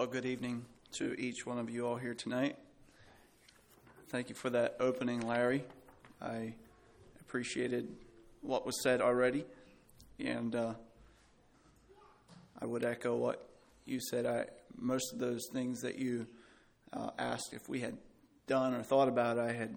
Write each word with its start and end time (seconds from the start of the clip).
Well, 0.00 0.08
good 0.08 0.24
evening 0.24 0.64
to 0.92 1.12
each 1.20 1.44
one 1.44 1.58
of 1.58 1.68
you 1.68 1.86
all 1.86 1.96
here 1.96 2.14
tonight. 2.14 2.56
Thank 4.08 4.30
you 4.30 4.34
for 4.34 4.48
that 4.48 4.78
opening, 4.80 5.20
Larry. 5.20 5.62
I 6.22 6.54
appreciated 7.20 7.86
what 8.40 8.64
was 8.64 8.82
said 8.82 9.02
already, 9.02 9.44
and 10.18 10.54
uh, 10.54 10.72
I 12.62 12.64
would 12.64 12.82
echo 12.82 13.14
what 13.14 13.46
you 13.84 14.00
said. 14.00 14.24
I 14.24 14.46
most 14.74 15.12
of 15.12 15.18
those 15.18 15.42
things 15.52 15.82
that 15.82 15.98
you 15.98 16.26
uh, 16.94 17.10
asked 17.18 17.52
if 17.52 17.68
we 17.68 17.80
had 17.80 17.98
done 18.46 18.72
or 18.72 18.82
thought 18.82 19.08
about, 19.08 19.38
I 19.38 19.52
had 19.52 19.76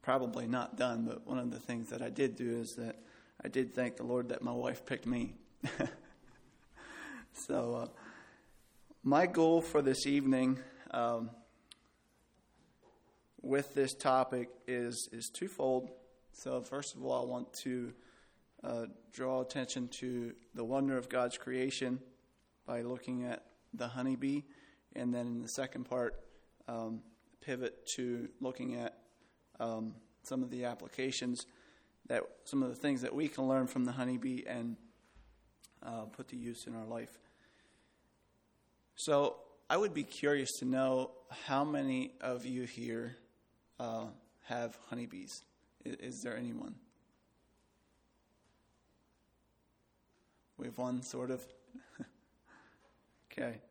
probably 0.00 0.46
not 0.46 0.76
done. 0.76 1.06
But 1.06 1.26
one 1.26 1.40
of 1.40 1.50
the 1.50 1.58
things 1.58 1.88
that 1.88 2.02
I 2.02 2.08
did 2.08 2.36
do 2.36 2.60
is 2.60 2.76
that 2.78 3.00
I 3.44 3.48
did 3.48 3.74
thank 3.74 3.96
the 3.96 4.04
Lord 4.04 4.28
that 4.28 4.42
my 4.42 4.52
wife 4.52 4.86
picked 4.86 5.06
me. 5.06 5.34
so, 7.32 7.74
uh, 7.74 7.86
my 9.02 9.26
goal 9.26 9.62
for 9.62 9.80
this 9.80 10.06
evening 10.06 10.58
um, 10.90 11.30
with 13.40 13.72
this 13.74 13.94
topic 13.94 14.50
is 14.66 15.08
is 15.12 15.30
twofold. 15.30 15.90
So, 16.32 16.60
first 16.60 16.94
of 16.94 17.04
all, 17.04 17.22
I 17.22 17.26
want 17.26 17.52
to 17.64 17.92
uh, 18.62 18.84
draw 19.12 19.40
attention 19.40 19.88
to 20.00 20.34
the 20.54 20.64
wonder 20.64 20.98
of 20.98 21.08
God's 21.08 21.38
creation 21.38 21.98
by 22.66 22.82
looking 22.82 23.24
at 23.24 23.44
the 23.72 23.88
honeybee, 23.88 24.42
and 24.94 25.14
then 25.14 25.26
in 25.26 25.40
the 25.40 25.48
second 25.48 25.84
part, 25.84 26.20
um, 26.68 27.00
pivot 27.40 27.86
to 27.96 28.28
looking 28.40 28.76
at 28.76 28.98
um, 29.58 29.94
some 30.24 30.42
of 30.42 30.50
the 30.50 30.66
applications 30.66 31.46
that 32.08 32.22
some 32.44 32.62
of 32.62 32.68
the 32.68 32.74
things 32.74 33.00
that 33.00 33.14
we 33.14 33.28
can 33.28 33.48
learn 33.48 33.66
from 33.66 33.86
the 33.86 33.92
honeybee 33.92 34.42
and 34.46 34.76
uh, 35.82 36.02
put 36.02 36.28
to 36.28 36.36
use 36.36 36.66
in 36.66 36.74
our 36.74 36.84
life. 36.84 37.18
So, 39.04 39.36
I 39.70 39.78
would 39.78 39.94
be 39.94 40.02
curious 40.02 40.50
to 40.58 40.66
know 40.66 41.12
how 41.46 41.64
many 41.64 42.12
of 42.20 42.44
you 42.44 42.64
here 42.64 43.16
uh, 43.78 44.08
have 44.44 44.76
honeybees. 44.90 45.42
Is, 45.86 45.94
is 45.94 46.20
there 46.22 46.36
anyone? 46.36 46.74
We 50.58 50.66
have 50.66 50.76
one, 50.76 51.02
sort 51.02 51.30
of. 51.30 51.42
okay. 53.32 53.62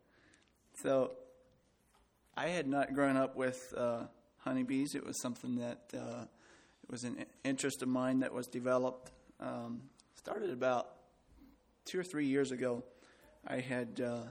So, 0.81 1.11
I 2.35 2.47
had 2.47 2.67
not 2.67 2.95
grown 2.95 3.15
up 3.15 3.35
with 3.35 3.71
uh, 3.77 4.05
honeybees. 4.39 4.95
It 4.95 5.05
was 5.05 5.21
something 5.21 5.57
that 5.57 5.91
uh, 5.93 6.23
it 6.23 6.89
was 6.89 7.03
an 7.03 7.23
interest 7.43 7.83
of 7.83 7.87
mine 7.87 8.21
that 8.21 8.33
was 8.33 8.47
developed. 8.47 9.11
Um, 9.39 9.81
started 10.15 10.49
about 10.49 10.89
two 11.85 11.99
or 11.99 12.03
three 12.03 12.25
years 12.25 12.51
ago. 12.51 12.83
I 13.45 13.59
had 13.59 14.01
uh, 14.03 14.21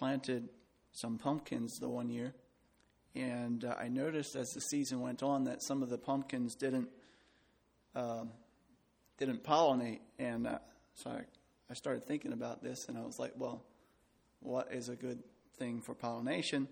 planted 0.00 0.48
some 0.92 1.18
pumpkins 1.18 1.78
the 1.78 1.88
one 1.88 2.08
year, 2.08 2.32
and 3.14 3.66
uh, 3.66 3.74
I 3.78 3.88
noticed 3.88 4.34
as 4.34 4.54
the 4.54 4.60
season 4.60 5.02
went 5.02 5.22
on 5.22 5.44
that 5.44 5.62
some 5.62 5.82
of 5.82 5.90
the 5.90 5.98
pumpkins 5.98 6.54
didn't 6.54 6.88
um, 7.94 8.30
didn't 9.18 9.44
pollinate, 9.44 10.00
and 10.18 10.46
uh, 10.46 10.58
so 10.94 11.10
I, 11.10 11.20
I 11.68 11.74
started 11.74 12.04
thinking 12.04 12.32
about 12.32 12.62
this, 12.62 12.88
and 12.88 12.96
I 12.96 13.02
was 13.02 13.18
like, 13.18 13.34
well, 13.36 13.62
what 14.40 14.72
is 14.72 14.88
a 14.88 14.96
good 14.96 15.22
thing 15.58 15.82
for 15.82 15.94
pollination? 15.94 16.66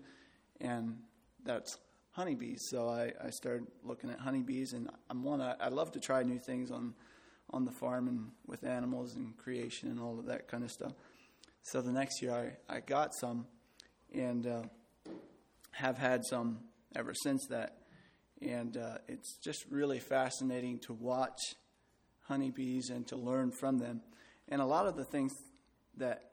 And 0.59 0.97
that's 1.45 1.77
honeybees. 2.13 2.67
So 2.67 2.89
I, 2.89 3.13
I 3.23 3.29
started 3.29 3.67
looking 3.83 4.09
at 4.09 4.19
honeybees, 4.19 4.73
and 4.73 4.89
I'm 5.07 5.23
one. 5.23 5.39
I, 5.39 5.53
I 5.61 5.67
love 5.67 5.91
to 5.91 5.99
try 5.99 6.23
new 6.23 6.39
things 6.39 6.71
on 6.71 6.95
on 7.51 7.65
the 7.65 7.71
farm 7.71 8.07
and 8.07 8.31
with 8.47 8.63
animals 8.63 9.15
and 9.15 9.37
creation 9.37 9.89
and 9.89 9.99
all 9.99 10.17
of 10.19 10.25
that 10.25 10.47
kind 10.47 10.63
of 10.63 10.71
stuff. 10.71 10.93
So 11.71 11.81
the 11.81 11.91
next 11.91 12.23
year 12.23 12.57
I, 12.67 12.77
I 12.77 12.79
got 12.79 13.13
some 13.13 13.45
and 14.11 14.47
uh, 14.47 14.63
have 15.69 15.99
had 15.99 16.25
some 16.25 16.61
ever 16.95 17.13
since 17.13 17.45
that. 17.51 17.77
And 18.41 18.75
uh, 18.75 18.97
it's 19.07 19.37
just 19.37 19.65
really 19.69 19.99
fascinating 19.99 20.79
to 20.87 20.93
watch 20.93 21.37
honeybees 22.21 22.89
and 22.89 23.05
to 23.09 23.17
learn 23.17 23.51
from 23.51 23.77
them. 23.77 24.01
And 24.47 24.63
a 24.63 24.65
lot 24.65 24.87
of 24.87 24.95
the 24.95 25.05
things 25.05 25.31
that 25.97 26.31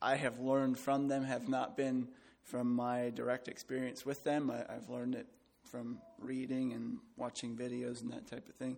I 0.00 0.14
have 0.14 0.38
learned 0.38 0.78
from 0.78 1.08
them 1.08 1.24
have 1.24 1.48
not 1.48 1.76
been 1.76 2.06
from 2.44 2.72
my 2.72 3.10
direct 3.10 3.48
experience 3.48 4.06
with 4.06 4.22
them. 4.22 4.52
I, 4.52 4.72
have 4.72 4.88
learned 4.88 5.16
it 5.16 5.26
from 5.68 5.98
reading 6.20 6.74
and 6.74 6.98
watching 7.16 7.56
videos 7.56 8.02
and 8.02 8.12
that 8.12 8.28
type 8.28 8.48
of 8.48 8.54
thing, 8.54 8.76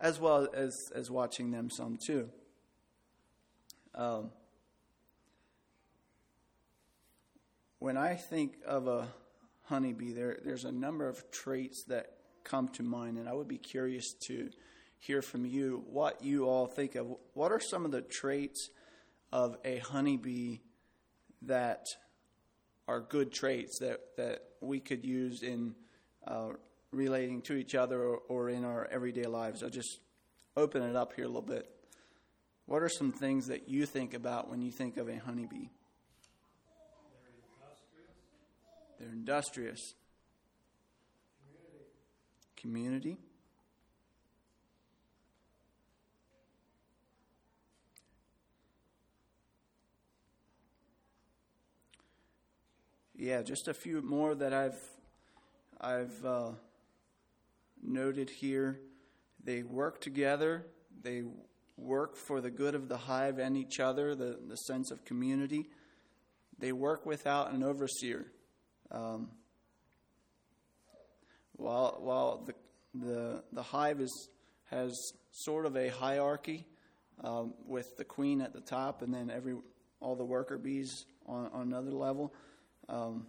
as 0.00 0.20
well 0.20 0.46
as, 0.54 0.92
as 0.94 1.10
watching 1.10 1.50
them 1.50 1.70
some 1.70 1.98
too. 2.06 2.28
Um, 3.96 4.30
when 7.84 7.98
I 7.98 8.14
think 8.14 8.54
of 8.66 8.88
a 8.88 9.08
honeybee, 9.64 10.12
there, 10.12 10.38
there's 10.42 10.64
a 10.64 10.72
number 10.72 11.06
of 11.06 11.30
traits 11.30 11.84
that 11.88 12.14
come 12.42 12.68
to 12.68 12.82
mind, 12.82 13.18
and 13.18 13.28
I 13.28 13.34
would 13.34 13.46
be 13.46 13.58
curious 13.58 14.14
to 14.26 14.48
hear 14.98 15.20
from 15.20 15.44
you 15.44 15.84
what 15.90 16.24
you 16.24 16.46
all 16.48 16.66
think 16.66 16.94
of. 16.94 17.14
What 17.34 17.52
are 17.52 17.60
some 17.60 17.84
of 17.84 17.90
the 17.90 18.00
traits 18.00 18.70
of 19.30 19.58
a 19.66 19.80
honeybee 19.80 20.60
that 21.42 21.84
are 22.88 23.02
good 23.02 23.30
traits 23.30 23.80
that, 23.80 24.00
that 24.16 24.44
we 24.62 24.80
could 24.80 25.04
use 25.04 25.42
in 25.42 25.74
uh, 26.26 26.52
relating 26.90 27.42
to 27.42 27.52
each 27.52 27.74
other 27.74 28.02
or, 28.02 28.16
or 28.30 28.48
in 28.48 28.64
our 28.64 28.88
everyday 28.90 29.26
lives? 29.26 29.62
I'll 29.62 29.68
just 29.68 30.00
open 30.56 30.80
it 30.80 30.96
up 30.96 31.12
here 31.16 31.26
a 31.26 31.28
little 31.28 31.42
bit. 31.42 31.68
What 32.64 32.82
are 32.82 32.88
some 32.88 33.12
things 33.12 33.48
that 33.48 33.68
you 33.68 33.84
think 33.84 34.14
about 34.14 34.48
when 34.48 34.62
you 34.62 34.72
think 34.72 34.96
of 34.96 35.10
a 35.10 35.18
honeybee? 35.18 35.68
They're 39.04 39.12
industrious. 39.12 39.94
Community. 42.56 43.12
Community. 43.12 43.18
Yeah, 53.14 53.42
just 53.42 53.68
a 53.68 53.74
few 53.74 54.00
more 54.00 54.34
that 54.34 54.54
I've 54.54 54.80
I've 55.78 56.24
uh, 56.24 56.52
noted 57.82 58.30
here. 58.30 58.80
They 59.42 59.62
work 59.62 60.00
together. 60.00 60.64
They 61.02 61.24
work 61.76 62.16
for 62.16 62.40
the 62.40 62.50
good 62.50 62.74
of 62.74 62.88
the 62.88 62.96
hive 62.96 63.38
and 63.38 63.54
each 63.54 63.80
other. 63.80 64.14
The 64.14 64.38
the 64.48 64.56
sense 64.56 64.90
of 64.90 65.04
community. 65.04 65.68
They 66.58 66.72
work 66.72 67.04
without 67.04 67.52
an 67.52 67.62
overseer. 67.62 68.28
Um, 68.94 69.28
while 71.56 71.98
while 72.00 72.44
the 72.46 72.54
the 72.94 73.42
the 73.52 73.62
hive 73.62 74.00
is 74.00 74.28
has 74.70 75.12
sort 75.32 75.66
of 75.66 75.76
a 75.76 75.88
hierarchy 75.88 76.64
um, 77.22 77.54
with 77.66 77.96
the 77.96 78.04
queen 78.04 78.40
at 78.40 78.52
the 78.52 78.60
top, 78.60 79.02
and 79.02 79.12
then 79.12 79.30
every 79.30 79.56
all 80.00 80.14
the 80.14 80.24
worker 80.24 80.58
bees 80.58 81.06
on, 81.26 81.50
on 81.52 81.62
another 81.62 81.90
level. 81.90 82.32
Um, 82.88 83.26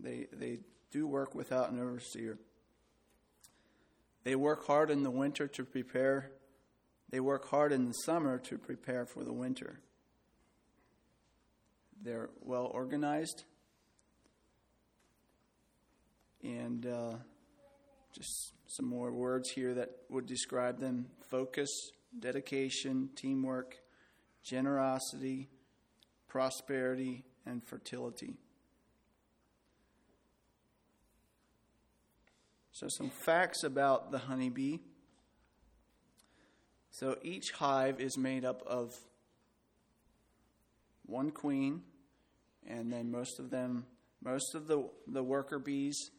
they 0.00 0.26
they 0.32 0.60
do 0.92 1.06
work 1.06 1.34
without 1.34 1.70
an 1.70 1.80
overseer. 1.80 2.38
They 4.22 4.36
work 4.36 4.66
hard 4.66 4.90
in 4.90 5.02
the 5.02 5.10
winter 5.10 5.48
to 5.48 5.64
prepare. 5.64 6.30
They 7.10 7.20
work 7.20 7.48
hard 7.48 7.72
in 7.72 7.86
the 7.86 7.92
summer 7.92 8.38
to 8.38 8.58
prepare 8.58 9.04
for 9.04 9.24
the 9.24 9.32
winter. 9.32 9.80
They're 12.02 12.30
well 12.40 12.66
organized 12.66 13.44
and 16.48 16.86
uh, 16.86 17.14
just 18.14 18.52
some 18.66 18.86
more 18.86 19.12
words 19.12 19.50
here 19.50 19.74
that 19.74 19.90
would 20.08 20.26
describe 20.26 20.80
them 20.80 21.06
focus, 21.30 21.68
dedication, 22.18 23.10
teamwork, 23.14 23.76
generosity, 24.42 25.48
prosperity, 26.26 27.24
and 27.44 27.62
fertility. 27.66 28.34
So, 32.72 32.86
some 32.88 33.10
facts 33.10 33.62
about 33.62 34.10
the 34.10 34.18
honeybee. 34.18 34.78
So, 36.90 37.18
each 37.22 37.50
hive 37.56 38.00
is 38.00 38.16
made 38.16 38.44
up 38.44 38.62
of 38.66 38.94
one 41.04 41.30
queen, 41.30 41.82
and 42.66 42.90
then 42.90 43.10
most 43.10 43.38
of 43.38 43.50
them, 43.50 43.84
most 44.22 44.54
of 44.54 44.66
the, 44.66 44.88
the 45.06 45.22
worker 45.22 45.58
bees 45.58 46.10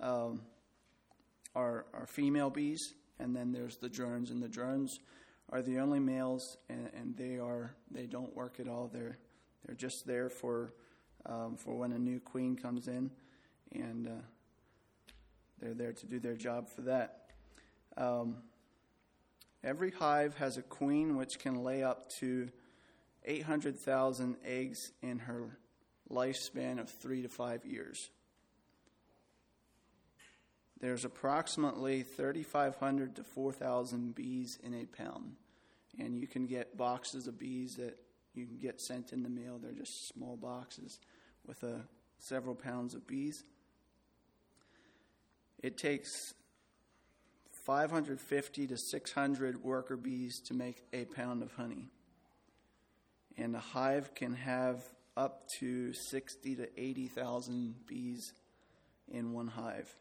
um, 0.00 0.42
are, 1.54 1.86
are 1.92 2.06
female 2.06 2.50
bees, 2.50 2.94
and 3.18 3.34
then 3.34 3.52
there's 3.52 3.76
the 3.76 3.88
drones, 3.88 4.30
and 4.30 4.42
the 4.42 4.48
drones 4.48 4.98
are 5.50 5.62
the 5.62 5.78
only 5.78 6.00
males, 6.00 6.56
and, 6.68 6.90
and 6.94 7.16
they 7.16 7.38
are 7.38 7.74
they 7.90 8.06
don't 8.06 8.34
work 8.34 8.60
at 8.60 8.68
all. 8.68 8.90
They're 8.92 9.18
they're 9.66 9.76
just 9.76 10.06
there 10.06 10.30
for 10.30 10.72
um, 11.26 11.56
for 11.56 11.76
when 11.76 11.92
a 11.92 11.98
new 11.98 12.20
queen 12.20 12.56
comes 12.56 12.88
in, 12.88 13.10
and 13.72 14.06
uh, 14.06 14.22
they're 15.60 15.74
there 15.74 15.92
to 15.92 16.06
do 16.06 16.18
their 16.18 16.36
job 16.36 16.68
for 16.68 16.82
that. 16.82 17.26
Um, 17.96 18.36
every 19.62 19.90
hive 19.90 20.36
has 20.36 20.56
a 20.56 20.62
queen 20.62 21.16
which 21.16 21.38
can 21.38 21.62
lay 21.62 21.82
up 21.82 22.08
to 22.20 22.48
800,000 23.24 24.36
eggs 24.44 24.92
in 25.02 25.18
her 25.18 25.58
lifespan 26.10 26.80
of 26.80 26.88
three 26.88 27.22
to 27.22 27.28
five 27.28 27.66
years. 27.66 28.10
There's 30.80 31.04
approximately 31.04 32.02
3,500 32.02 33.16
to 33.16 33.24
4,000 33.24 34.14
bees 34.14 34.58
in 34.62 34.74
a 34.74 34.86
pound. 34.86 35.36
And 35.98 36.16
you 36.16 36.26
can 36.26 36.46
get 36.46 36.76
boxes 36.76 37.26
of 37.26 37.38
bees 37.38 37.74
that 37.76 37.98
you 38.34 38.46
can 38.46 38.58
get 38.58 38.80
sent 38.80 39.12
in 39.12 39.22
the 39.22 39.28
mail. 39.28 39.58
They're 39.62 39.72
just 39.72 40.08
small 40.08 40.36
boxes 40.36 40.98
with 41.46 41.62
uh, 41.62 41.82
several 42.18 42.54
pounds 42.54 42.94
of 42.94 43.06
bees. 43.06 43.44
It 45.62 45.76
takes 45.76 46.08
550 47.66 48.66
to 48.68 48.76
600 48.76 49.62
worker 49.62 49.96
bees 49.96 50.40
to 50.46 50.54
make 50.54 50.82
a 50.94 51.04
pound 51.04 51.42
of 51.42 51.52
honey. 51.52 51.88
And 53.36 53.54
a 53.54 53.60
hive 53.60 54.14
can 54.14 54.34
have 54.34 54.82
up 55.16 55.42
to 55.58 55.92
60 55.92 56.56
to 56.56 56.80
80,000 56.80 57.74
bees 57.86 58.32
in 59.08 59.32
one 59.32 59.48
hive. 59.48 59.94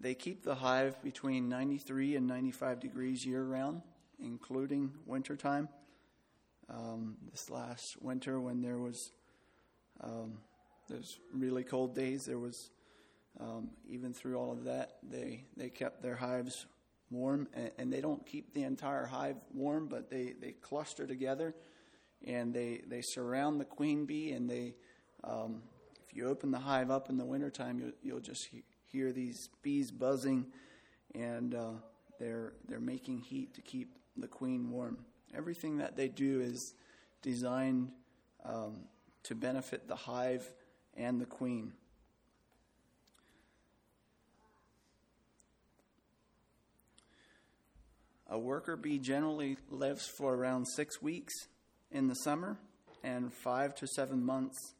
They 0.00 0.14
keep 0.14 0.42
the 0.42 0.54
hive 0.54 1.02
between 1.02 1.48
93 1.50 2.16
and 2.16 2.26
95 2.26 2.80
degrees 2.80 3.26
year 3.26 3.44
round, 3.44 3.82
including 4.18 4.92
wintertime. 5.04 5.68
Um, 6.70 7.16
this 7.30 7.50
last 7.50 8.00
winter, 8.00 8.40
when 8.40 8.62
there 8.62 8.78
was 8.78 9.12
um, 10.00 10.38
those 10.88 11.18
really 11.34 11.64
cold 11.64 11.94
days, 11.94 12.24
there 12.24 12.38
was 12.38 12.70
um, 13.38 13.70
even 13.88 14.14
through 14.14 14.36
all 14.36 14.52
of 14.52 14.64
that, 14.64 14.98
they 15.02 15.44
they 15.56 15.68
kept 15.68 16.02
their 16.02 16.16
hives 16.16 16.66
warm, 17.10 17.48
and, 17.54 17.70
and, 17.78 17.92
they 17.92 18.00
don't 18.00 18.24
keep 18.24 18.54
the 18.54 18.62
entire 18.62 19.06
hive 19.06 19.36
warm, 19.52 19.88
but 19.88 20.10
they, 20.10 20.34
they 20.40 20.52
cluster 20.52 21.06
together, 21.06 21.54
and 22.26 22.54
they 22.54 22.82
they 22.86 23.02
surround 23.02 23.60
the 23.60 23.64
queen 23.64 24.06
bee, 24.06 24.32
and 24.32 24.48
they 24.48 24.74
um, 25.24 25.62
if 26.06 26.16
you 26.16 26.26
open 26.26 26.50
the 26.50 26.58
hive 26.58 26.90
up 26.90 27.08
in 27.10 27.18
the 27.18 27.24
wintertime, 27.24 27.78
you'll, 27.78 27.92
you'll 28.02 28.20
just 28.20 28.48
hear 28.92 29.12
these 29.12 29.48
bees 29.62 29.90
buzzing, 29.90 30.46
and 31.14 31.54
uh, 31.54 31.72
they're 32.18 32.52
they're 32.68 32.80
making 32.80 33.20
heat 33.20 33.54
to 33.54 33.62
keep 33.62 33.96
the 34.16 34.28
queen 34.28 34.70
warm. 34.70 34.98
Everything 35.34 35.78
that 35.78 35.96
they 35.96 36.08
do 36.08 36.40
is 36.40 36.74
designed 37.22 37.90
um, 38.44 38.80
to 39.24 39.34
benefit 39.34 39.86
the 39.86 39.96
hive 39.96 40.50
and 40.96 41.20
the 41.20 41.26
queen. 41.26 41.72
A 48.28 48.38
worker 48.38 48.76
bee 48.76 48.98
generally 48.98 49.56
lives 49.70 50.06
for 50.06 50.34
around 50.34 50.66
six 50.66 51.02
weeks 51.02 51.34
in 51.90 52.06
the 52.06 52.14
summer 52.14 52.58
and 53.02 53.32
five 53.32 53.74
to 53.76 53.88
seven 53.88 54.24
months 54.24 54.74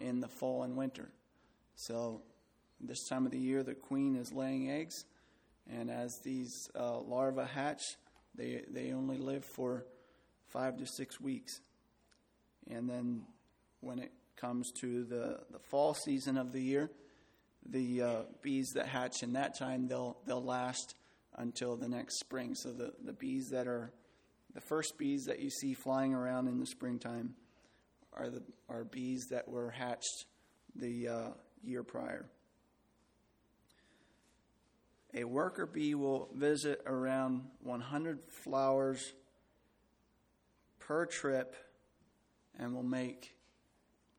in 0.00 0.20
the 0.20 0.28
fall 0.28 0.62
and 0.62 0.76
winter. 0.76 1.10
So 1.74 2.22
this 2.80 3.08
time 3.08 3.26
of 3.26 3.32
the 3.32 3.38
year, 3.38 3.62
the 3.62 3.74
queen 3.74 4.16
is 4.16 4.32
laying 4.32 4.70
eggs, 4.70 5.04
and 5.70 5.90
as 5.90 6.20
these 6.24 6.68
uh, 6.78 7.00
larvae 7.00 7.44
hatch, 7.44 7.82
they, 8.34 8.62
they 8.70 8.92
only 8.92 9.18
live 9.18 9.44
for 9.44 9.86
five 10.48 10.76
to 10.78 10.86
six 10.86 11.20
weeks. 11.20 11.60
And 12.70 12.88
then 12.88 13.22
when 13.80 13.98
it 13.98 14.12
comes 14.36 14.70
to 14.80 15.04
the, 15.04 15.40
the 15.50 15.58
fall 15.70 15.94
season 15.94 16.36
of 16.36 16.52
the 16.52 16.60
year, 16.60 16.90
the 17.68 18.02
uh, 18.02 18.22
bees 18.42 18.72
that 18.74 18.86
hatch 18.86 19.22
in 19.22 19.32
that 19.32 19.58
time, 19.58 19.88
they'll, 19.88 20.18
they'll 20.26 20.44
last 20.44 20.94
until 21.36 21.76
the 21.76 21.88
next 21.88 22.18
spring. 22.20 22.54
So 22.54 22.72
the, 22.72 22.92
the 23.02 23.12
bees 23.12 23.48
that 23.50 23.66
are 23.66 23.92
the 24.54 24.60
first 24.60 24.96
bees 24.96 25.24
that 25.24 25.40
you 25.40 25.50
see 25.50 25.74
flying 25.74 26.14
around 26.14 26.48
in 26.48 26.58
the 26.58 26.66
springtime 26.66 27.34
are 28.12 28.30
the 28.30 28.42
are 28.68 28.84
bees 28.84 29.26
that 29.30 29.46
were 29.46 29.70
hatched 29.70 30.24
the 30.74 31.08
uh, 31.08 31.28
year 31.62 31.82
prior. 31.82 32.26
A 35.16 35.24
worker 35.24 35.64
bee 35.64 35.94
will 35.94 36.28
visit 36.34 36.82
around 36.84 37.44
100 37.62 38.22
flowers 38.28 39.14
per 40.78 41.06
trip 41.06 41.56
and 42.58 42.74
will 42.74 42.82
make 42.82 43.34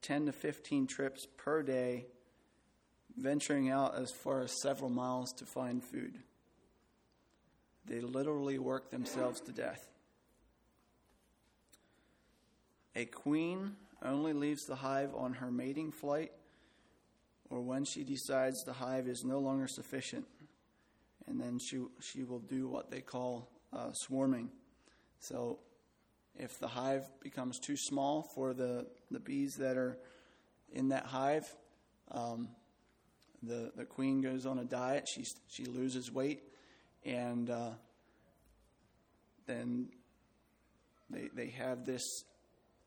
10 0.02 0.26
to 0.26 0.32
15 0.32 0.88
trips 0.88 1.28
per 1.38 1.62
day, 1.62 2.08
venturing 3.16 3.70
out 3.70 3.96
as 3.96 4.12
far 4.12 4.42
as 4.42 4.60
several 4.60 4.90
miles 4.90 5.32
to 5.34 5.46
find 5.46 5.84
food. 5.84 6.18
They 7.86 8.02
literally 8.02 8.58
work 8.58 8.90
themselves 8.90 9.40
to 9.42 9.52
death. 9.52 9.88
A 12.96 13.06
queen 13.06 13.76
only 14.04 14.34
leaves 14.34 14.66
the 14.66 14.76
hive 14.76 15.14
on 15.16 15.34
her 15.34 15.52
mating 15.52 15.92
flight 15.92 16.32
or 17.50 17.62
when 17.62 17.86
she 17.86 18.04
decides 18.04 18.64
the 18.64 18.74
hive 18.74 19.08
is 19.08 19.24
no 19.24 19.40
longer 19.40 19.68
sufficient 19.68 20.26
and 21.28 21.40
then 21.40 21.60
she 21.60 21.80
she 22.00 22.24
will 22.24 22.40
do 22.40 22.68
what 22.68 22.90
they 22.90 23.02
call 23.02 23.50
uh, 23.74 23.92
swarming. 23.94 24.50
So, 25.20 25.60
if 26.36 26.60
the 26.60 26.68
hive 26.68 27.08
becomes 27.22 27.60
too 27.60 27.76
small 27.78 28.24
for 28.36 28.54
the 28.54 28.88
the 29.12 29.20
bees 29.20 29.56
that 29.56 29.78
are 29.78 29.98
in 30.72 30.90
that 30.90 31.06
hive, 31.06 31.46
um, 32.12 32.50
the 33.44 33.72
the 33.76 33.86
queen 33.86 34.22
goes 34.22 34.46
on 34.46 34.60
a 34.60 34.66
diet. 34.66 35.08
She 35.14 35.24
she 35.48 35.66
loses 35.66 36.12
weight, 36.12 36.44
and 37.06 37.50
uh, 37.50 37.72
then 39.46 39.90
they 41.10 41.30
they 41.34 41.48
have 41.50 41.86
this 41.86 42.04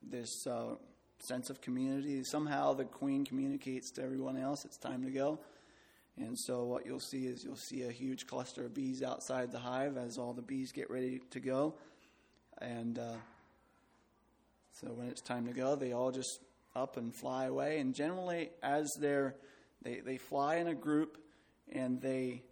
this 0.01 0.47
uh, 0.47 0.75
sense 1.19 1.49
of 1.49 1.61
community. 1.61 2.23
Somehow 2.23 2.73
the 2.73 2.85
queen 2.85 3.25
communicates 3.25 3.91
to 3.91 4.03
everyone 4.03 4.37
else 4.37 4.65
it's 4.65 4.77
time 4.77 5.03
to 5.03 5.11
go. 5.11 5.39
And 6.17 6.37
so 6.37 6.65
what 6.65 6.85
you'll 6.85 6.99
see 6.99 7.25
is 7.25 7.43
you'll 7.43 7.55
see 7.55 7.83
a 7.83 7.91
huge 7.91 8.27
cluster 8.27 8.65
of 8.65 8.73
bees 8.73 9.01
outside 9.01 9.51
the 9.51 9.59
hive 9.59 9.97
as 9.97 10.17
all 10.17 10.33
the 10.33 10.41
bees 10.41 10.71
get 10.71 10.89
ready 10.89 11.21
to 11.31 11.39
go. 11.39 11.75
And 12.59 12.99
uh, 12.99 13.15
so 14.81 14.87
when 14.89 15.07
it's 15.07 15.21
time 15.21 15.47
to 15.47 15.53
go, 15.53 15.75
they 15.75 15.93
all 15.93 16.11
just 16.11 16.39
up 16.75 16.97
and 16.97 17.15
fly 17.15 17.45
away. 17.45 17.79
And 17.79 17.95
generally, 17.95 18.49
as 18.61 18.89
they're 18.99 19.35
they, 19.81 19.99
they 19.99 20.17
fly 20.17 20.57
in 20.57 20.67
a 20.67 20.75
group 20.75 21.17
and 21.71 21.99
they 22.01 22.43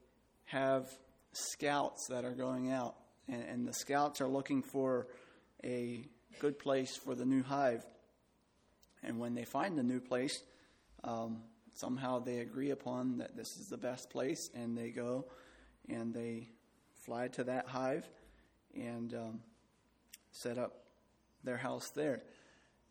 have 0.46 0.90
scouts 1.32 2.08
that 2.10 2.26
are 2.26 2.34
going 2.34 2.72
out. 2.72 2.96
And, 3.28 3.44
and 3.44 3.68
the 3.68 3.74
scouts 3.74 4.22
are 4.22 4.28
looking 4.28 4.64
for 4.64 5.08
a 5.64 6.08
good 6.40 6.58
place 6.58 6.96
for 6.98 7.14
the 7.14 7.26
new 7.26 7.44
hive. 7.44 7.86
And 9.04 9.20
when 9.20 9.36
they 9.36 9.46
find 9.46 9.78
the 9.78 9.84
new 9.84 10.00
place, 10.00 10.42
um, 11.04 11.44
somehow 11.80 12.20
they 12.20 12.40
agree 12.40 12.72
upon 12.72 13.18
that 13.20 13.38
this 13.38 13.56
is 13.56 13.70
the 13.70 13.78
best 13.78 14.10
place, 14.10 14.50
and 14.54 14.78
they 14.78 14.90
go 14.90 15.26
and 15.88 16.14
they 16.14 16.50
fly 16.94 17.30
to 17.30 17.44
that 17.46 17.68
hive 17.68 18.08
and 18.76 19.14
um, 19.14 19.40
set 20.32 20.58
up 20.58 20.84
their 21.44 21.58
house 21.58 21.90
there. 21.92 22.22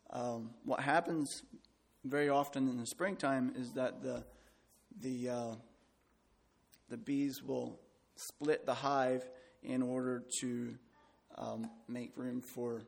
Um, 0.09 0.49
what 0.65 0.79
happens 0.79 1.43
very 2.03 2.29
often 2.29 2.67
in 2.67 2.77
the 2.77 2.85
springtime 2.87 3.53
is 3.55 3.73
that 3.73 4.01
the 4.01 4.23
the 5.01 5.29
uh, 5.29 5.55
the 6.89 6.97
bees 6.97 7.43
will 7.43 7.79
split 8.15 8.65
the 8.65 8.73
hive 8.73 9.29
in 9.61 9.83
order 9.83 10.23
to 10.39 10.75
um, 11.37 11.69
make 11.87 12.11
room 12.15 12.41
for 12.41 12.81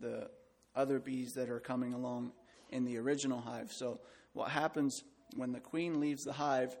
the 0.00 0.30
other 0.74 0.98
bees 0.98 1.34
that 1.34 1.50
are 1.50 1.60
coming 1.60 1.92
along 1.92 2.32
in 2.70 2.86
the 2.86 2.96
original 2.96 3.40
hive. 3.40 3.70
So 3.70 4.00
what 4.32 4.48
happens 4.48 5.04
when 5.34 5.52
the 5.52 5.60
queen 5.60 6.00
leaves 6.00 6.24
the 6.24 6.32
hive, 6.32 6.76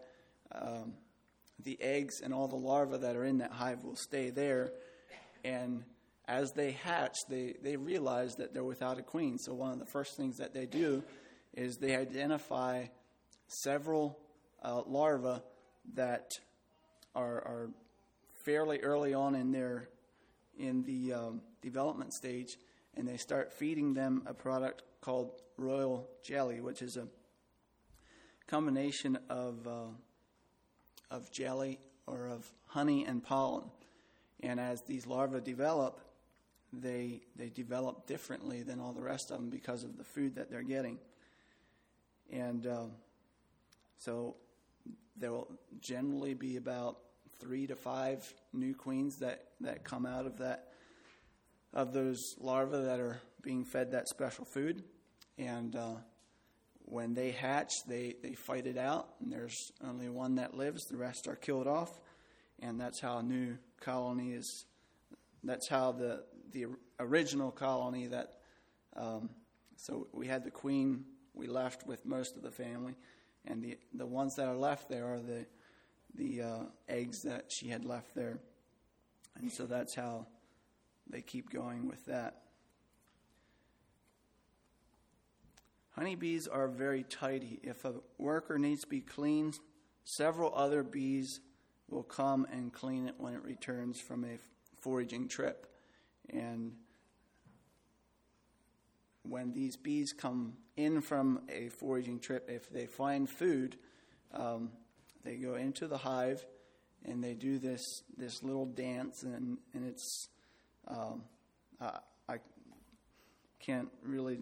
um, 0.52 0.94
the 1.64 1.80
eggs 1.80 2.20
and 2.20 2.34
all 2.34 2.48
the 2.48 2.56
larvae 2.56 2.98
that 2.98 3.16
are 3.16 3.24
in 3.24 3.38
that 3.38 3.52
hive 3.52 3.84
will 3.84 3.96
stay 3.96 4.30
there. 4.30 4.72
And 5.44 5.84
as 6.26 6.52
they 6.52 6.72
hatch, 6.72 7.16
they, 7.28 7.54
they 7.62 7.76
realize 7.76 8.36
that 8.36 8.54
they're 8.54 8.64
without 8.64 8.98
a 8.98 9.02
queen. 9.02 9.38
So, 9.38 9.54
one 9.54 9.72
of 9.72 9.78
the 9.78 9.86
first 9.86 10.16
things 10.16 10.38
that 10.38 10.54
they 10.54 10.66
do 10.66 11.02
is 11.54 11.76
they 11.76 11.96
identify 11.96 12.86
several 13.46 14.18
uh, 14.62 14.82
larvae 14.86 15.42
that 15.94 16.30
are, 17.14 17.36
are 17.36 17.70
fairly 18.44 18.80
early 18.80 19.14
on 19.14 19.34
in 19.34 19.52
their 19.52 19.88
in 20.58 20.82
the 20.82 21.14
um, 21.14 21.40
development 21.62 22.12
stage, 22.12 22.56
and 22.94 23.08
they 23.08 23.16
start 23.16 23.52
feeding 23.52 23.94
them 23.94 24.22
a 24.26 24.34
product 24.34 24.82
called 25.00 25.30
royal 25.56 26.08
jelly, 26.22 26.60
which 26.60 26.82
is 26.82 26.96
a 26.96 27.08
combination 28.46 29.18
of, 29.28 29.66
uh, 29.66 29.90
of 31.10 31.30
jelly 31.30 31.78
or 32.06 32.28
of 32.28 32.50
honey 32.66 33.04
and 33.04 33.22
pollen. 33.22 33.64
And 34.40 34.58
as 34.58 34.82
these 34.82 35.06
larvae 35.06 35.40
develop, 35.40 36.00
they, 36.72 37.22
they 37.36 37.48
develop 37.48 38.06
differently 38.06 38.62
than 38.62 38.80
all 38.80 38.92
the 38.92 39.02
rest 39.02 39.30
of 39.30 39.38
them 39.38 39.50
because 39.50 39.84
of 39.84 39.96
the 39.98 40.04
food 40.04 40.36
that 40.36 40.50
they're 40.50 40.62
getting. 40.62 40.98
And 42.30 42.66
uh, 42.66 42.86
so 43.98 44.36
there 45.16 45.30
will 45.30 45.48
generally 45.80 46.34
be 46.34 46.56
about 46.56 46.98
three 47.38 47.66
to 47.66 47.76
five 47.76 48.32
new 48.52 48.74
queens 48.74 49.16
that, 49.16 49.48
that 49.60 49.84
come 49.84 50.06
out 50.06 50.26
of 50.26 50.38
that 50.38 50.68
of 51.74 51.92
those 51.92 52.36
larvae 52.38 52.82
that 52.84 53.00
are 53.00 53.20
being 53.42 53.64
fed 53.64 53.92
that 53.92 54.08
special 54.08 54.44
food. 54.44 54.84
and 55.38 55.74
uh, 55.74 55.94
when 56.92 57.14
they 57.14 57.30
hatch, 57.30 57.72
they, 57.88 58.16
they 58.22 58.34
fight 58.34 58.66
it 58.66 58.76
out, 58.76 59.08
and 59.18 59.32
there's 59.32 59.72
only 59.82 60.10
one 60.10 60.34
that 60.34 60.54
lives, 60.54 60.84
the 60.84 60.96
rest 60.98 61.26
are 61.26 61.36
killed 61.36 61.66
off, 61.66 61.90
and 62.60 62.78
that's 62.78 63.00
how 63.00 63.16
a 63.16 63.22
new 63.22 63.56
colony 63.80 64.32
is. 64.32 64.66
That's 65.42 65.68
how 65.68 65.92
the 65.92 66.24
the 66.52 66.66
original 67.00 67.50
colony 67.50 68.08
that. 68.08 68.34
Um, 68.94 69.30
so 69.76 70.06
we 70.12 70.26
had 70.26 70.44
the 70.44 70.50
queen. 70.50 71.06
We 71.32 71.46
left 71.46 71.86
with 71.86 72.04
most 72.04 72.36
of 72.36 72.42
the 72.42 72.50
family, 72.50 72.94
and 73.46 73.62
the 73.62 73.78
the 73.94 74.06
ones 74.06 74.34
that 74.36 74.46
are 74.46 74.54
left 74.54 74.90
there 74.90 75.06
are 75.06 75.20
the 75.20 75.46
the 76.14 76.42
uh, 76.42 76.62
eggs 76.90 77.22
that 77.22 77.46
she 77.48 77.68
had 77.68 77.86
left 77.86 78.14
there, 78.14 78.38
and 79.36 79.50
so 79.50 79.64
that's 79.64 79.94
how 79.94 80.26
they 81.08 81.22
keep 81.22 81.50
going 81.50 81.88
with 81.88 82.04
that. 82.04 82.42
Honeybees 85.92 86.48
are 86.48 86.68
very 86.68 87.02
tidy. 87.04 87.60
If 87.62 87.84
a 87.84 87.94
worker 88.18 88.58
needs 88.58 88.82
to 88.82 88.86
be 88.86 89.00
cleaned, 89.00 89.58
several 90.04 90.54
other 90.54 90.82
bees 90.82 91.40
will 91.88 92.02
come 92.02 92.46
and 92.50 92.72
clean 92.72 93.06
it 93.06 93.14
when 93.18 93.34
it 93.34 93.44
returns 93.44 94.00
from 94.00 94.24
a 94.24 94.38
foraging 94.80 95.28
trip. 95.28 95.66
And 96.30 96.72
when 99.22 99.52
these 99.52 99.76
bees 99.76 100.12
come 100.12 100.54
in 100.76 101.02
from 101.02 101.42
a 101.48 101.68
foraging 101.68 102.20
trip, 102.20 102.48
if 102.50 102.70
they 102.70 102.86
find 102.86 103.28
food, 103.28 103.76
um, 104.32 104.70
they 105.24 105.36
go 105.36 105.54
into 105.56 105.86
the 105.86 105.98
hive 105.98 106.44
and 107.04 107.22
they 107.22 107.34
do 107.34 107.58
this 107.58 108.02
this 108.16 108.42
little 108.42 108.66
dance, 108.66 109.22
and 109.22 109.58
and 109.74 109.86
it's 109.86 110.28
um, 110.86 111.22
I, 111.80 111.98
I 112.28 112.36
can't 113.60 113.88
really 114.02 114.40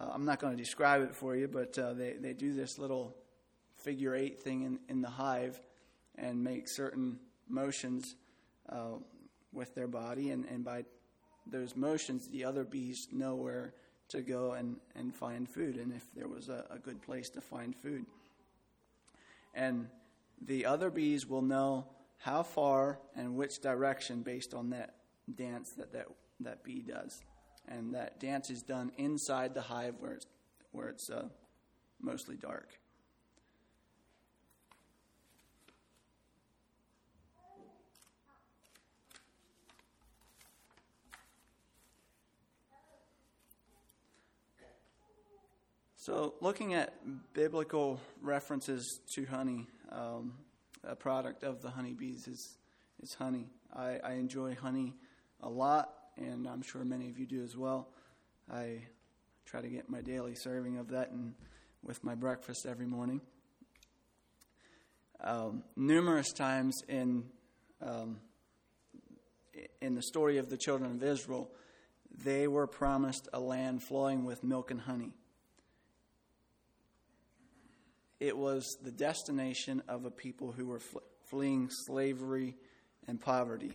uh, 0.00 0.10
I'm 0.12 0.24
not 0.24 0.40
going 0.40 0.56
to 0.56 0.62
describe 0.62 1.02
it 1.02 1.14
for 1.14 1.36
you, 1.36 1.48
but 1.48 1.78
uh, 1.78 1.92
they, 1.92 2.14
they 2.14 2.32
do 2.32 2.54
this 2.54 2.78
little 2.78 3.16
figure 3.76 4.14
eight 4.14 4.40
thing 4.42 4.62
in, 4.62 4.78
in 4.88 5.02
the 5.02 5.08
hive 5.08 5.60
and 6.16 6.42
make 6.42 6.68
certain 6.68 7.18
motions 7.48 8.16
uh, 8.68 8.94
with 9.52 9.74
their 9.74 9.88
body. 9.88 10.30
And, 10.30 10.44
and 10.46 10.64
by 10.64 10.84
those 11.46 11.76
motions, 11.76 12.28
the 12.28 12.44
other 12.44 12.64
bees 12.64 13.08
know 13.12 13.34
where 13.34 13.74
to 14.08 14.22
go 14.22 14.52
and, 14.52 14.76
and 14.96 15.14
find 15.14 15.48
food, 15.48 15.76
and 15.76 15.92
if 15.92 16.04
there 16.16 16.26
was 16.26 16.48
a, 16.48 16.64
a 16.70 16.78
good 16.78 17.00
place 17.00 17.30
to 17.30 17.40
find 17.40 17.76
food. 17.76 18.04
And 19.54 19.86
the 20.40 20.66
other 20.66 20.90
bees 20.90 21.26
will 21.26 21.42
know 21.42 21.86
how 22.18 22.42
far 22.42 22.98
and 23.14 23.36
which 23.36 23.60
direction 23.60 24.22
based 24.22 24.52
on 24.52 24.70
that 24.70 24.96
dance 25.36 25.70
that 25.72 25.92
that, 25.92 26.06
that 26.40 26.64
bee 26.64 26.82
does 26.82 27.22
and 27.70 27.94
that 27.94 28.18
dance 28.18 28.50
is 28.50 28.62
done 28.62 28.90
inside 28.98 29.54
the 29.54 29.62
hive 29.62 29.94
where 30.00 30.12
it's, 30.12 30.26
where 30.72 30.88
it's 30.88 31.08
uh, 31.08 31.28
mostly 32.00 32.36
dark. 32.36 32.68
So, 45.96 46.34
looking 46.40 46.72
at 46.72 46.94
biblical 47.34 48.00
references 48.22 49.00
to 49.14 49.26
honey, 49.26 49.66
um, 49.92 50.32
a 50.82 50.96
product 50.96 51.44
of 51.44 51.60
the 51.60 51.68
honeybees 51.68 52.26
is, 52.26 52.56
is 53.02 53.12
honey. 53.14 53.50
I, 53.76 53.98
I 54.02 54.12
enjoy 54.12 54.54
honey 54.54 54.94
a 55.42 55.48
lot 55.48 55.99
and 56.16 56.46
I'm 56.46 56.62
sure 56.62 56.84
many 56.84 57.08
of 57.08 57.18
you 57.18 57.26
do 57.26 57.42
as 57.42 57.56
well. 57.56 57.88
I 58.52 58.82
try 59.46 59.60
to 59.60 59.68
get 59.68 59.88
my 59.88 60.00
daily 60.00 60.34
serving 60.34 60.78
of 60.78 60.88
that 60.90 61.10
and 61.10 61.34
with 61.82 62.02
my 62.04 62.14
breakfast 62.14 62.66
every 62.66 62.86
morning. 62.86 63.20
Um, 65.22 65.64
numerous 65.76 66.32
times 66.32 66.82
in 66.88 67.24
um, 67.82 68.18
in 69.80 69.94
the 69.94 70.02
story 70.02 70.38
of 70.38 70.48
the 70.48 70.56
children 70.56 70.90
of 70.90 71.02
Israel, 71.02 71.50
they 72.24 72.46
were 72.46 72.66
promised 72.66 73.28
a 73.32 73.40
land 73.40 73.82
flowing 73.82 74.24
with 74.24 74.44
milk 74.44 74.70
and 74.70 74.80
honey. 74.80 75.12
It 78.18 78.36
was 78.36 78.76
the 78.82 78.90
destination 78.90 79.82
of 79.88 80.04
a 80.04 80.10
people 80.10 80.52
who 80.52 80.66
were 80.66 80.80
fleeing 81.30 81.70
slavery 81.70 82.56
and 83.06 83.20
poverty. 83.20 83.72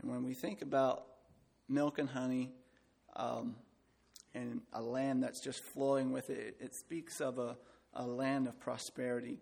And 0.00 0.10
when 0.10 0.24
we 0.24 0.34
think 0.34 0.62
about 0.62 1.04
milk 1.70 1.98
and 1.98 2.08
honey, 2.08 2.52
um, 3.16 3.54
and 4.34 4.60
a 4.72 4.82
land 4.82 5.22
that's 5.22 5.40
just 5.42 5.62
flowing 5.62 6.12
with 6.12 6.30
it. 6.30 6.56
It 6.60 6.74
speaks 6.74 7.20
of 7.20 7.38
a, 7.38 7.56
a 7.94 8.04
land 8.04 8.48
of 8.48 8.58
prosperity. 8.58 9.38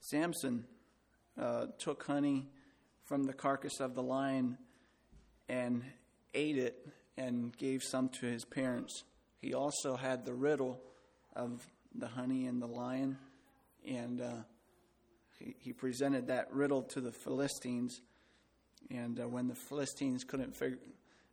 Samson 0.00 0.64
uh, 1.40 1.66
took 1.78 2.04
honey 2.04 2.46
from 3.04 3.24
the 3.24 3.32
carcass 3.32 3.80
of 3.80 3.94
the 3.94 4.02
lion 4.02 4.58
and 5.48 5.82
ate 6.34 6.58
it 6.58 6.86
and 7.16 7.56
gave 7.56 7.82
some 7.82 8.08
to 8.08 8.26
his 8.26 8.44
parents. 8.44 9.04
He 9.40 9.54
also 9.54 9.96
had 9.96 10.24
the 10.24 10.34
riddle 10.34 10.80
of 11.34 11.66
the 11.94 12.08
honey 12.08 12.46
and 12.46 12.60
the 12.60 12.66
lion, 12.66 13.18
and 13.86 14.20
uh, 14.20 14.32
he, 15.38 15.54
he 15.58 15.72
presented 15.72 16.28
that 16.28 16.52
riddle 16.52 16.82
to 16.82 17.00
the 17.00 17.12
Philistines 17.12 18.00
and 18.90 19.20
uh, 19.20 19.28
when 19.28 19.48
the 19.48 19.54
Philistines 19.54 20.24
couldn't 20.24 20.54
figure, 20.56 20.78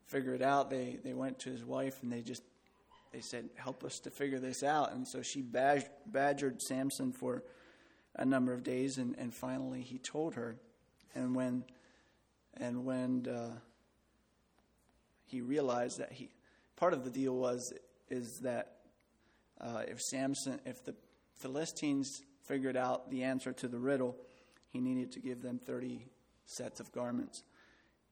figure 0.07 0.33
it 0.33 0.41
out, 0.41 0.69
they, 0.69 0.99
they 1.03 1.13
went 1.13 1.39
to 1.39 1.49
his 1.49 1.63
wife 1.63 2.01
and 2.01 2.11
they 2.11 2.21
just 2.21 2.43
they 3.11 3.21
said, 3.21 3.49
"Help 3.55 3.83
us 3.83 3.99
to 3.99 4.09
figure 4.09 4.39
this 4.39 4.63
out." 4.63 4.93
And 4.93 5.07
so 5.07 5.21
she 5.21 5.41
bad, 5.41 5.89
badgered 6.05 6.61
Samson 6.61 7.11
for 7.11 7.43
a 8.15 8.25
number 8.25 8.53
of 8.53 8.63
days, 8.63 8.97
and, 8.97 9.15
and 9.17 9.33
finally 9.33 9.81
he 9.81 9.97
told 9.97 10.35
her. 10.35 10.55
And 11.13 11.35
when 11.35 11.63
and 12.57 12.85
when 12.85 13.27
uh, 13.27 13.57
he 15.25 15.41
realized 15.41 15.99
that 15.99 16.11
he 16.11 16.29
part 16.75 16.93
of 16.93 17.03
the 17.03 17.09
deal 17.09 17.35
was 17.35 17.73
is 18.09 18.39
that 18.43 18.77
uh, 19.59 19.83
if 19.87 19.99
Samson 19.99 20.59
if 20.65 20.83
the 20.83 20.95
Philistines 21.35 22.21
figured 22.43 22.77
out 22.77 23.09
the 23.09 23.23
answer 23.23 23.51
to 23.53 23.67
the 23.67 23.79
riddle, 23.79 24.15
he 24.69 24.79
needed 24.79 25.11
to 25.13 25.19
give 25.19 25.41
them 25.41 25.59
thirty 25.59 26.05
sets 26.45 26.79
of 26.79 26.91
garments. 26.91 27.43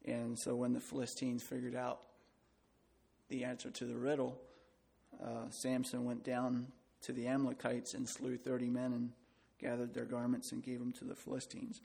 And 0.06 0.38
so 0.38 0.56
when 0.56 0.74
the 0.74 0.80
Philistines 0.80 1.44
figured 1.44 1.76
out 1.76 2.00
the 3.30 3.44
answer 3.44 3.70
to 3.70 3.86
the 3.86 3.98
riddle, 3.98 4.40
uh, 5.24 5.50
Samson 5.50 6.06
went 6.06 6.24
down 6.24 6.68
to 7.02 7.14
the 7.14 7.28
Amalekites 7.28 7.94
and 7.94 8.08
slew 8.08 8.38
30 8.38 8.70
men 8.70 8.94
and 8.94 9.12
gathered 9.60 9.94
their 9.94 10.06
garments 10.06 10.52
and 10.52 10.64
gave 10.64 10.80
them 10.80 10.94
to 10.94 11.06
the 11.06 11.16
Philistines. 11.16 11.82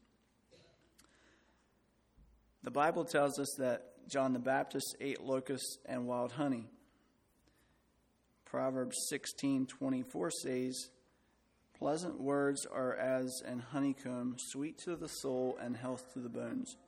The 2.62 2.70
Bible 2.70 3.04
tells 3.04 3.38
us 3.38 3.54
that 3.58 4.08
John 4.08 4.32
the 4.32 4.38
Baptist 4.38 4.96
ate 5.00 5.20
locusts 5.20 5.78
and 5.86 6.06
wild 6.06 6.32
honey. 6.32 6.66
Proverbs 8.44 8.96
16:24 9.12 10.30
says, 10.30 10.90
Pleasant 11.84 12.18
words 12.18 12.64
are 12.64 12.94
as 12.94 13.42
an 13.44 13.58
honeycomb, 13.58 14.36
sweet 14.38 14.78
to 14.78 14.96
the 14.96 15.06
soul 15.06 15.58
and 15.60 15.76
health 15.76 16.14
to 16.14 16.18
the 16.18 16.30
bones. 16.30 16.78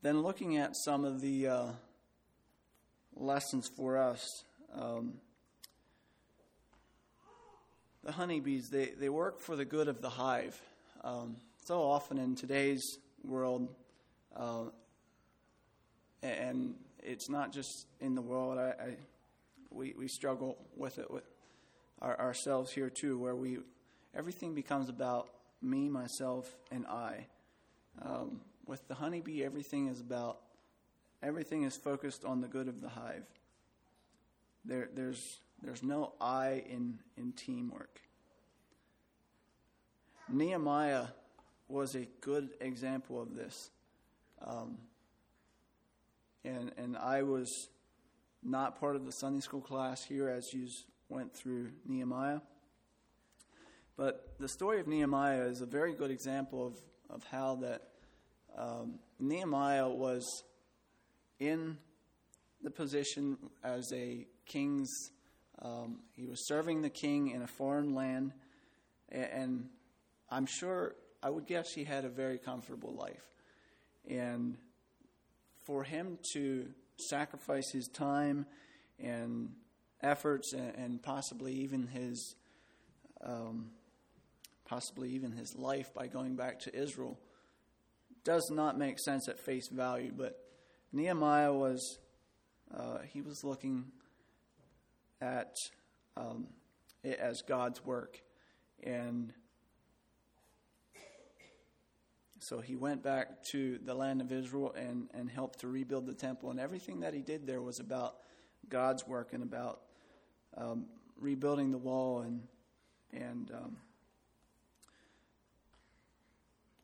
Then, 0.00 0.22
looking 0.22 0.58
at 0.58 0.76
some 0.84 1.04
of 1.04 1.20
the 1.20 1.48
uh, 1.48 1.66
lessons 3.16 3.68
for 3.76 3.98
us, 3.98 4.44
um, 4.72 5.14
the 8.04 8.12
honeybees, 8.12 8.68
they, 8.68 8.92
they 8.96 9.08
work 9.08 9.40
for 9.40 9.56
the 9.56 9.64
good 9.64 9.88
of 9.88 10.00
the 10.00 10.10
hive. 10.10 10.56
Um, 11.02 11.34
so 11.64 11.82
often 11.82 12.18
in 12.18 12.36
today's 12.36 12.98
world, 13.24 13.66
uh, 14.36 14.66
and 16.22 16.76
it's 17.02 17.28
not 17.28 17.52
just 17.52 17.88
in 18.00 18.14
the 18.14 18.22
world, 18.22 18.56
I, 18.56 18.68
I 18.68 18.96
we, 19.74 19.94
we 19.96 20.08
struggle 20.08 20.56
with 20.76 20.98
it 20.98 21.10
with 21.10 21.24
our, 22.00 22.18
ourselves 22.18 22.70
here 22.70 22.90
too, 22.90 23.18
where 23.18 23.34
we 23.34 23.58
everything 24.14 24.54
becomes 24.54 24.88
about 24.88 25.28
me, 25.60 25.88
myself, 25.88 26.56
and 26.70 26.86
I. 26.86 27.26
Um, 28.02 28.40
with 28.66 28.86
the 28.88 28.94
honeybee, 28.94 29.44
everything 29.44 29.88
is 29.88 30.00
about 30.00 30.38
everything 31.22 31.62
is 31.62 31.76
focused 31.76 32.24
on 32.24 32.40
the 32.40 32.48
good 32.48 32.68
of 32.68 32.80
the 32.80 32.88
hive. 32.88 33.24
There, 34.64 34.88
there's 34.94 35.40
there's 35.62 35.82
no 35.82 36.12
I 36.20 36.64
in 36.68 36.98
in 37.16 37.32
teamwork. 37.32 38.00
Nehemiah 40.28 41.06
was 41.68 41.94
a 41.94 42.06
good 42.20 42.50
example 42.60 43.20
of 43.20 43.34
this, 43.34 43.70
um, 44.42 44.78
and 46.44 46.72
and 46.76 46.96
I 46.96 47.22
was 47.22 47.68
not 48.44 48.78
part 48.78 48.94
of 48.94 49.06
the 49.06 49.12
Sunday 49.12 49.40
school 49.40 49.60
class 49.60 50.04
here 50.04 50.28
as 50.28 50.52
you 50.52 50.68
went 51.08 51.34
through 51.34 51.70
Nehemiah. 51.86 52.40
But 53.96 54.34
the 54.38 54.48
story 54.48 54.80
of 54.80 54.86
Nehemiah 54.86 55.44
is 55.44 55.60
a 55.60 55.66
very 55.66 55.94
good 55.94 56.10
example 56.10 56.66
of, 56.66 56.74
of 57.08 57.24
how 57.30 57.56
that 57.56 57.82
um, 58.56 58.98
Nehemiah 59.18 59.88
was 59.88 60.42
in 61.38 61.78
the 62.62 62.70
position 62.70 63.38
as 63.62 63.92
a 63.92 64.26
king's. 64.46 64.90
Um, 65.62 66.00
he 66.16 66.26
was 66.26 66.46
serving 66.46 66.82
the 66.82 66.90
king 66.90 67.30
in 67.30 67.42
a 67.42 67.46
foreign 67.46 67.94
land, 67.94 68.32
and, 69.10 69.28
and 69.32 69.68
I'm 70.30 70.46
sure 70.46 70.96
I 71.22 71.30
would 71.30 71.46
guess 71.46 71.72
he 71.72 71.84
had 71.84 72.04
a 72.04 72.08
very 72.10 72.38
comfortable 72.38 72.94
life. 72.94 73.24
And 74.08 74.58
for 75.62 75.84
him 75.84 76.18
to 76.34 76.66
sacrifice 76.96 77.70
his 77.72 77.88
time 77.88 78.46
and 78.98 79.50
efforts 80.02 80.52
and, 80.52 80.74
and 80.76 81.02
possibly 81.02 81.52
even 81.52 81.86
his 81.88 82.36
um, 83.22 83.70
possibly 84.64 85.10
even 85.10 85.32
his 85.32 85.54
life 85.56 85.92
by 85.94 86.06
going 86.06 86.36
back 86.36 86.58
to 86.60 86.74
Israel 86.76 87.18
does 88.24 88.50
not 88.50 88.78
make 88.78 88.98
sense 88.98 89.28
at 89.28 89.38
face 89.38 89.68
value. 89.68 90.12
But 90.16 90.38
Nehemiah 90.92 91.52
was 91.52 91.98
uh, 92.74 92.98
he 93.12 93.20
was 93.20 93.44
looking 93.44 93.84
at 95.20 95.54
um, 96.16 96.48
it 97.02 97.18
as 97.18 97.42
God's 97.42 97.84
work, 97.84 98.20
and 98.82 99.32
so 102.44 102.60
he 102.60 102.76
went 102.76 103.02
back 103.02 103.42
to 103.42 103.78
the 103.86 103.94
land 103.94 104.20
of 104.20 104.30
Israel 104.30 104.74
and, 104.76 105.08
and 105.14 105.30
helped 105.30 105.60
to 105.60 105.68
rebuild 105.68 106.04
the 106.04 106.12
temple. 106.12 106.50
And 106.50 106.60
everything 106.60 107.00
that 107.00 107.14
he 107.14 107.22
did 107.22 107.46
there 107.46 107.62
was 107.62 107.80
about 107.80 108.16
God's 108.68 109.06
work 109.06 109.32
and 109.32 109.42
about 109.42 109.80
um, 110.54 110.84
rebuilding 111.18 111.70
the 111.70 111.78
wall 111.78 112.20
and 112.20 112.42
and 113.14 113.50
um, 113.50 113.76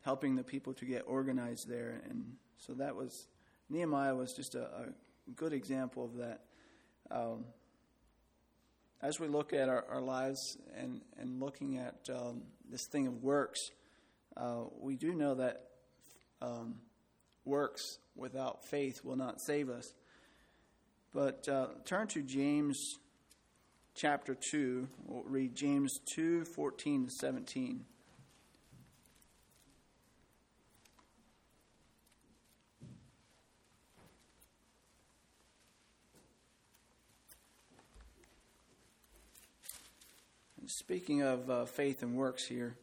helping 0.02 0.34
the 0.34 0.42
people 0.42 0.72
to 0.72 0.86
get 0.86 1.02
organized 1.06 1.68
there. 1.68 2.00
And 2.08 2.36
so 2.56 2.72
that 2.74 2.96
was 2.96 3.26
Nehemiah 3.68 4.14
was 4.14 4.32
just 4.32 4.54
a, 4.54 4.62
a 4.62 4.86
good 5.36 5.52
example 5.52 6.06
of 6.06 6.16
that. 6.16 6.40
Um, 7.10 7.44
as 9.02 9.20
we 9.20 9.28
look 9.28 9.52
at 9.52 9.68
our, 9.68 9.84
our, 9.90 10.00
lives 10.00 10.56
and, 10.76 11.02
and 11.18 11.40
looking 11.40 11.76
at 11.78 12.08
um, 12.08 12.42
this 12.70 12.86
thing 12.86 13.06
of 13.06 13.22
works, 13.22 13.70
uh, 14.40 14.64
we 14.80 14.96
do 14.96 15.14
know 15.14 15.34
that 15.34 15.66
um, 16.40 16.76
works 17.44 17.98
without 18.16 18.64
faith 18.64 19.04
will 19.04 19.16
not 19.16 19.40
save 19.40 19.68
us. 19.68 19.92
But 21.12 21.46
uh, 21.48 21.66
turn 21.84 22.06
to 22.08 22.22
James 22.22 22.98
chapter 23.94 24.34
2. 24.34 24.88
We'll 25.06 25.24
read 25.24 25.54
James 25.54 25.98
2 26.06 26.44
14 26.46 27.06
to 27.06 27.10
17. 27.10 27.84
Speaking 40.66 41.20
of 41.20 41.50
uh, 41.50 41.64
faith 41.64 42.02
and 42.02 42.14
works 42.14 42.46
here, 42.46 42.76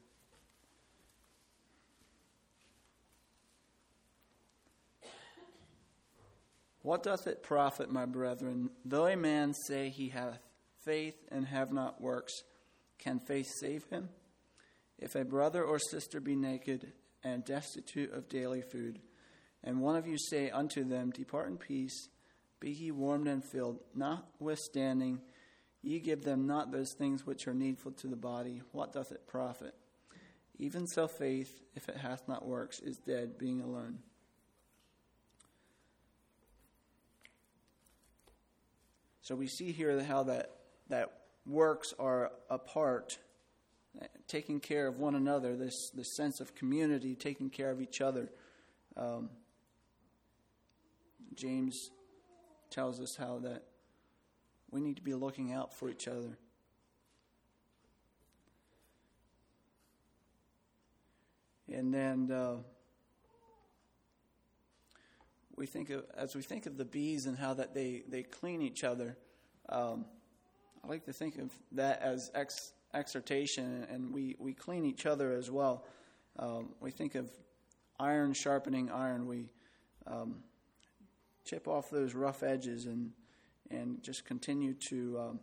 what 6.87 7.03
doth 7.03 7.27
it 7.27 7.43
profit, 7.43 7.91
my 7.91 8.05
brethren, 8.05 8.69
though 8.85 9.07
a 9.07 9.17
man 9.17 9.53
say 9.53 9.89
he 9.89 10.07
hath 10.07 10.39
faith 10.85 11.17
and 11.29 11.45
have 11.45 11.73
not 11.73 11.99
works? 11.99 12.31
Can 12.97 13.19
faith 13.19 13.49
save 13.59 13.83
him? 13.89 14.07
If 14.97 15.13
a 15.13 15.25
brother 15.25 15.65
or 15.65 15.79
sister 15.79 16.21
be 16.21 16.37
naked 16.37 16.93
and 17.25 17.43
destitute 17.43 18.13
of 18.13 18.29
daily 18.29 18.61
food, 18.61 19.01
and 19.65 19.81
one 19.81 19.97
of 19.97 20.07
you 20.07 20.15
say 20.17 20.49
unto 20.49 20.85
them, 20.85 21.11
Depart 21.11 21.49
in 21.49 21.57
peace, 21.57 22.07
be 22.61 22.71
ye 22.71 22.91
warmed 22.91 23.27
and 23.27 23.43
filled, 23.43 23.81
notwithstanding, 23.93 25.19
Ye 25.81 25.99
give 25.99 26.23
them 26.23 26.47
not 26.47 26.71
those 26.71 26.93
things 26.97 27.25
which 27.25 27.49
are 27.49 27.53
needful 27.53 27.91
to 27.91 28.07
the 28.07 28.15
body. 28.15 28.61
What 28.71 28.93
doth 28.93 29.11
it 29.11 29.27
profit? 29.27 29.75
Even 30.57 30.87
so, 30.87 31.09
faith, 31.09 31.49
if 31.75 31.89
it 31.89 31.97
hath 31.97 32.29
not 32.29 32.47
works, 32.47 32.79
is 32.79 32.95
dead, 33.05 33.37
being 33.37 33.59
alone. 33.59 33.99
So 39.27 39.35
we 39.35 39.47
see 39.47 39.73
here 39.73 40.01
how 40.01 40.23
that, 40.23 40.51
that 40.87 41.11
works 41.45 41.93
are 41.99 42.31
a 42.49 42.57
part, 42.57 43.17
taking 44.25 44.61
care 44.61 44.87
of 44.87 44.99
one 44.99 45.15
another, 45.15 45.57
this, 45.57 45.89
this 45.93 46.15
sense 46.15 46.39
of 46.39 46.55
community, 46.55 47.13
taking 47.13 47.49
care 47.49 47.69
of 47.69 47.81
each 47.81 47.99
other. 47.99 48.29
Um, 48.95 49.29
James 51.35 51.89
tells 52.69 53.01
us 53.01 53.17
how 53.17 53.39
that 53.39 53.63
we 54.71 54.79
need 54.79 54.95
to 54.95 55.03
be 55.03 55.13
looking 55.13 55.51
out 55.51 55.73
for 55.73 55.89
each 55.89 56.07
other. 56.07 56.37
And 61.67 61.93
then 61.93 62.31
uh, 62.31 62.59
we 65.57 65.65
think 65.65 65.89
of 65.89 66.05
as 66.15 66.35
we 66.35 66.41
think 66.41 66.65
of 66.67 66.77
the 66.77 66.85
bees 66.85 67.25
and 67.25 67.37
how 67.37 67.53
that 67.55 67.73
they, 67.73 68.03
they 68.07 68.23
clean 68.23 68.61
each 68.61 68.83
other. 68.83 69.17
Um, 69.69 70.05
I 70.83 70.87
like 70.87 71.05
to 71.05 71.13
think 71.13 71.37
of 71.37 71.51
that 71.73 72.01
as 72.01 72.31
ex, 72.33 72.71
exhortation, 72.93 73.85
and 73.91 74.13
we, 74.13 74.35
we 74.39 74.53
clean 74.53 74.85
each 74.85 75.05
other 75.05 75.33
as 75.33 75.51
well. 75.51 75.85
Um, 76.39 76.69
we 76.79 76.91
think 76.91 77.15
of 77.15 77.29
iron 77.99 78.33
sharpening 78.33 78.91
iron. 78.91 79.27
We 79.27 79.49
um, 80.05 80.43
chip 81.43 81.67
off 81.67 81.89
those 81.89 82.13
rough 82.13 82.43
edges 82.43 82.85
and 82.85 83.11
and 83.69 84.01
just 84.01 84.23
continue 84.23 84.73
to 84.89 85.19
um, 85.19 85.39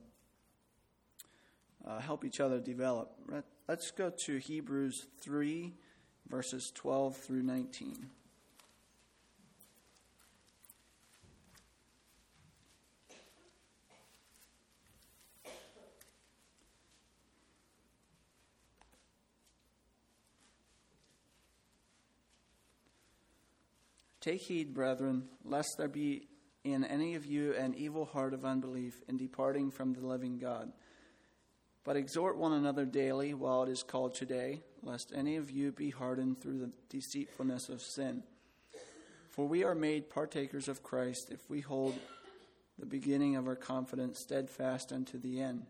uh, 1.86 2.00
help 2.00 2.24
each 2.24 2.40
other 2.40 2.58
develop. 2.58 3.12
Let's 3.68 3.90
go 3.90 4.10
to 4.24 4.38
Hebrews 4.38 5.06
3, 5.20 5.74
verses 6.28 6.72
12 6.74 7.16
through 7.18 7.42
19. 7.42 8.08
Take 24.24 24.40
heed, 24.40 24.72
brethren, 24.72 25.24
lest 25.44 25.74
there 25.76 25.86
be 25.86 26.28
in 26.64 26.82
any 26.82 27.14
of 27.14 27.26
you 27.26 27.52
an 27.52 27.74
evil 27.74 28.06
heart 28.06 28.32
of 28.32 28.42
unbelief 28.42 29.02
in 29.06 29.18
departing 29.18 29.70
from 29.70 29.92
the 29.92 30.00
living 30.00 30.38
God. 30.38 30.72
But 31.84 31.96
exhort 31.96 32.38
one 32.38 32.54
another 32.54 32.86
daily 32.86 33.34
while 33.34 33.64
it 33.64 33.68
is 33.68 33.82
called 33.82 34.14
today, 34.14 34.62
lest 34.82 35.12
any 35.14 35.36
of 35.36 35.50
you 35.50 35.72
be 35.72 35.90
hardened 35.90 36.40
through 36.40 36.58
the 36.58 36.70
deceitfulness 36.88 37.68
of 37.68 37.82
sin. 37.82 38.22
For 39.28 39.46
we 39.46 39.62
are 39.62 39.74
made 39.74 40.08
partakers 40.08 40.68
of 40.68 40.82
Christ 40.82 41.28
if 41.30 41.50
we 41.50 41.60
hold 41.60 41.94
the 42.78 42.86
beginning 42.86 43.36
of 43.36 43.46
our 43.46 43.56
confidence 43.56 44.20
steadfast 44.20 44.90
unto 44.90 45.18
the 45.18 45.42
end. 45.42 45.66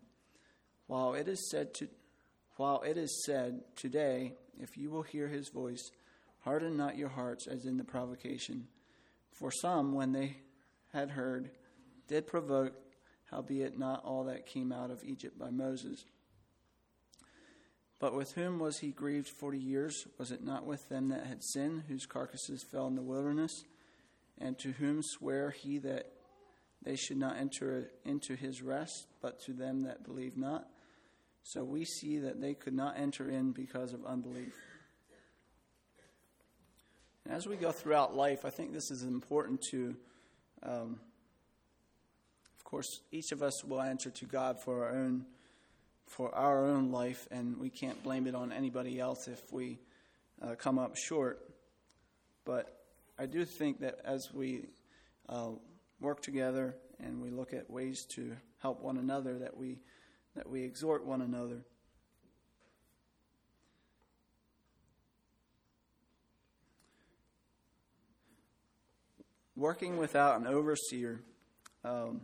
While 0.86 1.14
it 1.14 1.26
is 1.26 1.50
said 1.50 1.74
to 1.74 1.88
while 2.56 2.82
it 2.82 2.96
is 2.96 3.24
said 3.26 3.62
today, 3.74 4.34
if 4.60 4.76
you 4.76 4.90
will 4.90 5.02
hear 5.02 5.26
his 5.26 5.48
voice, 5.48 5.90
harden 6.44 6.76
not 6.76 6.96
your 6.98 7.08
hearts 7.08 7.46
as 7.46 7.64
in 7.64 7.76
the 7.78 7.84
provocation. 7.84 8.68
For 9.32 9.50
some, 9.50 9.94
when 9.94 10.12
they 10.12 10.36
had 10.92 11.10
heard 11.10 11.50
did 12.06 12.26
provoke, 12.26 12.74
howbeit 13.30 13.78
not 13.78 14.04
all 14.04 14.24
that 14.24 14.46
came 14.46 14.70
out 14.70 14.90
of 14.90 15.02
Egypt 15.04 15.38
by 15.38 15.50
Moses. 15.50 16.04
But 17.98 18.14
with 18.14 18.32
whom 18.32 18.58
was 18.58 18.78
he 18.78 18.90
grieved 18.90 19.28
forty 19.28 19.58
years? 19.58 20.06
Was 20.18 20.30
it 20.30 20.44
not 20.44 20.66
with 20.66 20.88
them 20.90 21.08
that 21.08 21.26
had 21.26 21.42
sinned, 21.42 21.84
whose 21.88 22.04
carcasses 22.04 22.62
fell 22.70 22.86
in 22.86 22.94
the 22.94 23.02
wilderness? 23.02 23.64
And 24.38 24.58
to 24.58 24.72
whom 24.72 25.00
sware 25.02 25.50
he 25.50 25.78
that 25.78 26.12
they 26.82 26.96
should 26.96 27.16
not 27.16 27.38
enter 27.38 27.88
into 28.04 28.36
his 28.36 28.60
rest, 28.60 29.06
but 29.22 29.40
to 29.46 29.52
them 29.52 29.84
that 29.84 30.04
believe 30.04 30.36
not? 30.36 30.68
So 31.42 31.64
we 31.64 31.84
see 31.84 32.18
that 32.18 32.40
they 32.40 32.54
could 32.54 32.74
not 32.74 32.98
enter 32.98 33.30
in 33.30 33.52
because 33.52 33.94
of 33.94 34.04
unbelief. 34.04 34.54
And 37.24 37.34
as 37.34 37.46
we 37.46 37.56
go 37.56 37.72
throughout 37.72 38.14
life, 38.14 38.44
I 38.44 38.50
think 38.50 38.72
this 38.72 38.90
is 38.90 39.02
important 39.02 39.62
to 39.70 39.96
um, 40.62 40.98
of 42.64 42.70
course, 42.70 43.00
each 43.12 43.30
of 43.30 43.42
us 43.42 43.62
will 43.62 43.80
answer 43.80 44.10
to 44.10 44.24
God 44.24 44.60
for 44.60 44.84
our 44.84 44.96
own 44.96 45.26
for 46.06 46.34
our 46.34 46.66
own 46.66 46.90
life, 46.90 47.26
and 47.30 47.58
we 47.58 47.70
can't 47.70 48.02
blame 48.02 48.26
it 48.26 48.34
on 48.34 48.52
anybody 48.52 49.00
else 49.00 49.26
if 49.26 49.52
we 49.52 49.78
uh, 50.42 50.54
come 50.54 50.78
up 50.78 50.96
short. 50.96 51.40
But 52.44 52.78
I 53.18 53.26
do 53.26 53.44
think 53.44 53.80
that 53.80 54.00
as 54.04 54.32
we 54.32 54.66
uh, 55.28 55.50
work 56.00 56.20
together 56.20 56.76
and 57.00 57.22
we 57.22 57.30
look 57.30 57.54
at 57.54 57.70
ways 57.70 58.04
to 58.10 58.36
help 58.60 58.82
one 58.82 58.98
another, 58.98 59.38
that 59.38 59.56
we 59.56 59.78
that 60.34 60.48
we 60.48 60.62
exhort 60.62 61.04
one 61.04 61.22
another. 61.22 61.64
Working 69.56 69.96
without 69.96 70.40
an 70.40 70.46
overseer. 70.46 71.20
Um, 71.84 72.22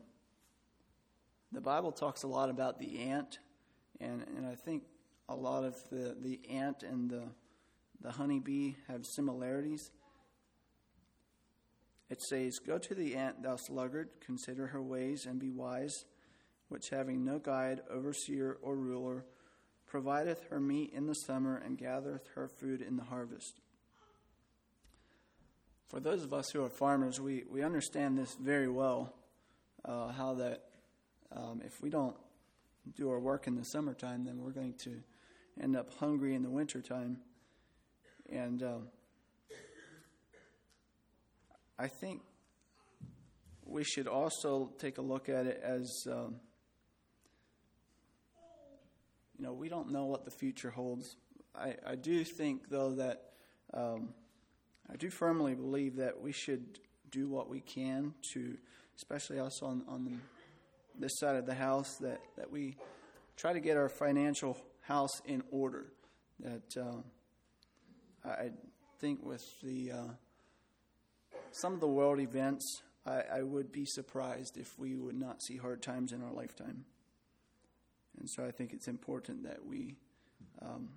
the 1.52 1.60
Bible 1.60 1.92
talks 1.92 2.22
a 2.22 2.28
lot 2.28 2.50
about 2.50 2.78
the 2.78 3.00
ant, 3.00 3.38
and, 4.00 4.24
and 4.36 4.46
I 4.46 4.54
think 4.54 4.84
a 5.28 5.34
lot 5.34 5.64
of 5.64 5.76
the, 5.90 6.16
the 6.20 6.40
ant 6.50 6.82
and 6.82 7.10
the, 7.10 7.24
the 8.00 8.12
honeybee 8.12 8.74
have 8.88 9.06
similarities. 9.06 9.90
It 12.08 12.22
says, 12.22 12.58
Go 12.58 12.78
to 12.78 12.94
the 12.94 13.14
ant, 13.14 13.42
thou 13.42 13.56
sluggard, 13.56 14.08
consider 14.24 14.68
her 14.68 14.82
ways 14.82 15.26
and 15.26 15.38
be 15.38 15.50
wise, 15.50 16.04
which 16.68 16.90
having 16.90 17.24
no 17.24 17.38
guide, 17.38 17.80
overseer, 17.90 18.58
or 18.62 18.76
ruler, 18.76 19.24
provideth 19.86 20.44
her 20.50 20.60
meat 20.60 20.92
in 20.94 21.06
the 21.06 21.14
summer 21.14 21.56
and 21.56 21.78
gathereth 21.78 22.28
her 22.34 22.48
food 22.48 22.80
in 22.80 22.96
the 22.96 23.04
harvest. 23.04 23.60
For 25.90 25.98
those 25.98 26.22
of 26.22 26.32
us 26.32 26.52
who 26.52 26.62
are 26.62 26.68
farmers, 26.68 27.20
we, 27.20 27.42
we 27.50 27.64
understand 27.64 28.16
this 28.16 28.36
very 28.40 28.68
well 28.68 29.12
uh, 29.84 30.12
how 30.12 30.34
that 30.34 30.66
um, 31.34 31.62
if 31.66 31.82
we 31.82 31.90
don't 31.90 32.14
do 32.94 33.10
our 33.10 33.18
work 33.18 33.48
in 33.48 33.56
the 33.56 33.64
summertime, 33.64 34.24
then 34.24 34.40
we're 34.40 34.52
going 34.52 34.74
to 34.84 35.02
end 35.60 35.74
up 35.74 35.92
hungry 35.98 36.36
in 36.36 36.44
the 36.44 36.48
wintertime. 36.48 37.16
And 38.30 38.62
um, 38.62 38.86
I 41.76 41.88
think 41.88 42.20
we 43.64 43.82
should 43.82 44.06
also 44.06 44.70
take 44.78 44.98
a 44.98 45.02
look 45.02 45.28
at 45.28 45.46
it 45.46 45.60
as 45.60 46.06
um, 46.08 46.36
you 49.36 49.44
know, 49.44 49.54
we 49.54 49.68
don't 49.68 49.90
know 49.90 50.04
what 50.04 50.24
the 50.24 50.30
future 50.30 50.70
holds. 50.70 51.16
I, 51.52 51.74
I 51.84 51.96
do 51.96 52.22
think, 52.22 52.68
though, 52.68 52.92
that 52.92 53.22
um, 53.74 54.10
I 54.92 54.96
do 54.96 55.08
firmly 55.08 55.54
believe 55.54 55.96
that 55.96 56.20
we 56.20 56.32
should 56.32 56.80
do 57.10 57.28
what 57.28 57.48
we 57.48 57.60
can 57.60 58.14
to, 58.32 58.56
especially 58.96 59.38
us 59.38 59.62
on, 59.62 59.84
on 59.86 60.04
the, 60.04 60.16
this 60.98 61.12
side 61.18 61.36
of 61.36 61.46
the 61.46 61.54
house, 61.54 61.96
that, 62.00 62.20
that 62.36 62.50
we 62.50 62.76
try 63.36 63.52
to 63.52 63.60
get 63.60 63.76
our 63.76 63.88
financial 63.88 64.56
house 64.80 65.20
in 65.24 65.42
order. 65.50 65.86
That 66.40 66.76
uh, 66.76 68.28
I 68.28 68.50
think 68.98 69.24
with 69.24 69.44
the 69.62 69.92
uh, 69.92 70.08
some 71.52 71.74
of 71.74 71.80
the 71.80 71.88
world 71.88 72.18
events, 72.18 72.82
I, 73.06 73.22
I 73.32 73.42
would 73.42 73.70
be 73.70 73.84
surprised 73.84 74.56
if 74.56 74.78
we 74.78 74.96
would 74.96 75.18
not 75.18 75.42
see 75.42 75.56
hard 75.56 75.82
times 75.82 76.12
in 76.12 76.22
our 76.22 76.32
lifetime. 76.32 76.84
And 78.18 78.28
so 78.28 78.44
I 78.44 78.50
think 78.50 78.72
it's 78.72 78.88
important 78.88 79.44
that 79.44 79.64
we 79.64 79.96
um, 80.60 80.88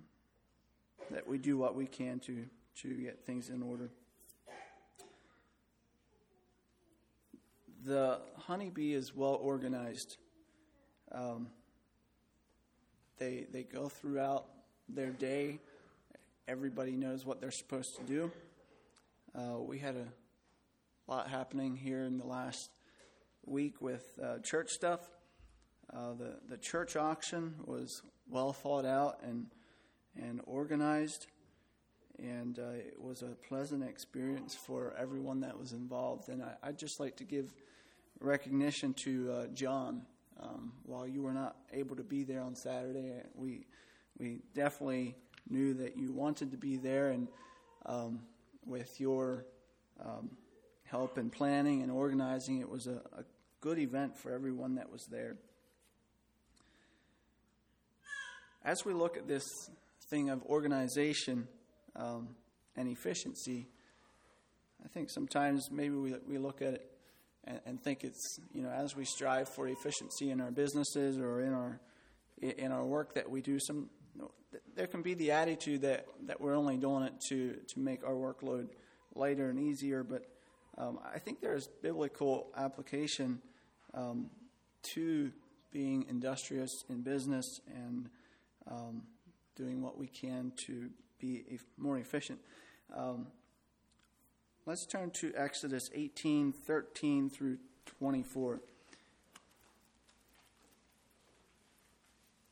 that 1.10 1.26
we 1.28 1.38
do 1.38 1.56
what 1.56 1.74
we 1.74 1.86
can 1.86 2.18
to 2.20 2.46
to 2.82 2.94
get 2.94 3.24
things 3.24 3.48
in 3.48 3.62
order. 3.62 3.90
The 7.84 8.20
honeybee 8.36 8.94
is 8.94 9.14
well 9.14 9.38
organized. 9.40 10.16
Um, 11.12 11.48
they 13.18 13.46
they 13.52 13.62
go 13.62 13.88
throughout 13.88 14.46
their 14.88 15.10
day. 15.10 15.60
Everybody 16.48 16.92
knows 16.92 17.24
what 17.24 17.40
they're 17.40 17.50
supposed 17.50 17.96
to 17.96 18.02
do. 18.02 18.30
Uh, 19.34 19.58
we 19.60 19.78
had 19.78 19.96
a 19.96 20.06
lot 21.10 21.28
happening 21.28 21.76
here 21.76 22.04
in 22.04 22.18
the 22.18 22.26
last 22.26 22.70
week 23.44 23.80
with 23.80 24.18
uh, 24.22 24.38
church 24.38 24.70
stuff. 24.70 25.00
Uh, 25.92 26.14
the 26.14 26.38
the 26.48 26.56
church 26.56 26.96
auction 26.96 27.54
was 27.64 28.02
well 28.28 28.52
thought 28.52 28.86
out 28.86 29.18
and 29.22 29.46
and 30.16 30.40
organized, 30.46 31.26
and 32.18 32.58
uh, 32.58 32.70
it 32.76 33.00
was 33.00 33.22
a 33.22 33.34
pleasant 33.48 33.82
experience 33.82 34.54
for 34.54 34.94
everyone 34.98 35.40
that 35.40 35.58
was 35.58 35.72
involved. 35.72 36.28
And 36.28 36.42
I, 36.42 36.68
would 36.68 36.78
just 36.78 37.00
like 37.00 37.16
to 37.16 37.24
give 37.24 37.52
recognition 38.20 38.94
to 39.04 39.32
uh, 39.32 39.46
John. 39.48 40.02
Um, 40.40 40.72
while 40.84 41.06
you 41.06 41.22
were 41.22 41.32
not 41.32 41.56
able 41.72 41.94
to 41.96 42.02
be 42.02 42.24
there 42.24 42.42
on 42.42 42.56
Saturday, 42.56 43.22
we 43.34 43.66
we 44.18 44.40
definitely 44.52 45.16
knew 45.48 45.74
that 45.74 45.96
you 45.96 46.12
wanted 46.12 46.50
to 46.50 46.56
be 46.56 46.76
there, 46.76 47.10
and 47.10 47.28
um, 47.86 48.20
with 48.66 49.00
your 49.00 49.46
um, 50.04 50.30
help 50.84 51.18
in 51.18 51.30
planning 51.30 51.82
and 51.82 51.92
organizing, 51.92 52.60
it 52.60 52.68
was 52.68 52.88
a, 52.88 53.00
a 53.16 53.24
good 53.60 53.78
event 53.78 54.18
for 54.18 54.32
everyone 54.32 54.74
that 54.74 54.90
was 54.90 55.06
there. 55.06 55.36
as 58.64 58.84
we 58.84 58.94
look 58.94 59.16
at 59.16 59.28
this 59.28 59.44
thing 60.08 60.30
of 60.30 60.42
organization 60.44 61.46
um, 61.96 62.28
and 62.76 62.88
efficiency, 62.88 63.68
I 64.84 64.88
think 64.88 65.10
sometimes 65.10 65.70
maybe 65.70 65.94
we, 65.94 66.14
we 66.26 66.38
look 66.38 66.60
at 66.60 66.74
it 66.74 66.90
and, 67.44 67.60
and, 67.66 67.82
think 67.82 68.04
it's, 68.04 68.38
you 68.52 68.62
know, 68.62 68.70
as 68.70 68.96
we 68.96 69.04
strive 69.04 69.48
for 69.48 69.68
efficiency 69.68 70.30
in 70.30 70.40
our 70.40 70.50
businesses 70.50 71.18
or 71.18 71.40
in 71.40 71.52
our, 71.52 71.80
in 72.40 72.72
our 72.72 72.84
work 72.84 73.14
that 73.14 73.30
we 73.30 73.40
do, 73.40 73.58
some, 73.60 73.88
there 74.74 74.86
can 74.86 75.02
be 75.02 75.14
the 75.14 75.30
attitude 75.30 75.82
that, 75.82 76.06
that 76.26 76.40
we're 76.40 76.56
only 76.56 76.76
doing 76.76 77.04
it 77.04 77.14
to, 77.28 77.56
to 77.68 77.78
make 77.78 78.04
our 78.04 78.14
workload 78.14 78.68
lighter 79.14 79.48
and 79.50 79.58
easier, 79.58 80.02
but 80.02 80.26
um, 80.76 80.98
I 81.14 81.18
think 81.18 81.40
there's 81.40 81.68
biblical 81.82 82.48
application 82.56 83.40
um, 83.94 84.30
to 84.94 85.30
being 85.72 86.06
industrious 86.08 86.70
in 86.88 87.02
business 87.02 87.60
and 87.74 88.08
um, 88.70 89.02
doing 89.56 89.82
what 89.82 89.98
we 89.98 90.06
can 90.06 90.52
to 90.66 90.90
be 91.24 91.58
more 91.78 91.98
efficient. 91.98 92.38
Um, 92.94 93.26
let's 94.66 94.86
turn 94.86 95.10
to 95.20 95.32
Exodus 95.36 95.88
18 95.94 96.52
13 96.52 97.30
through 97.30 97.58
24. 97.98 98.60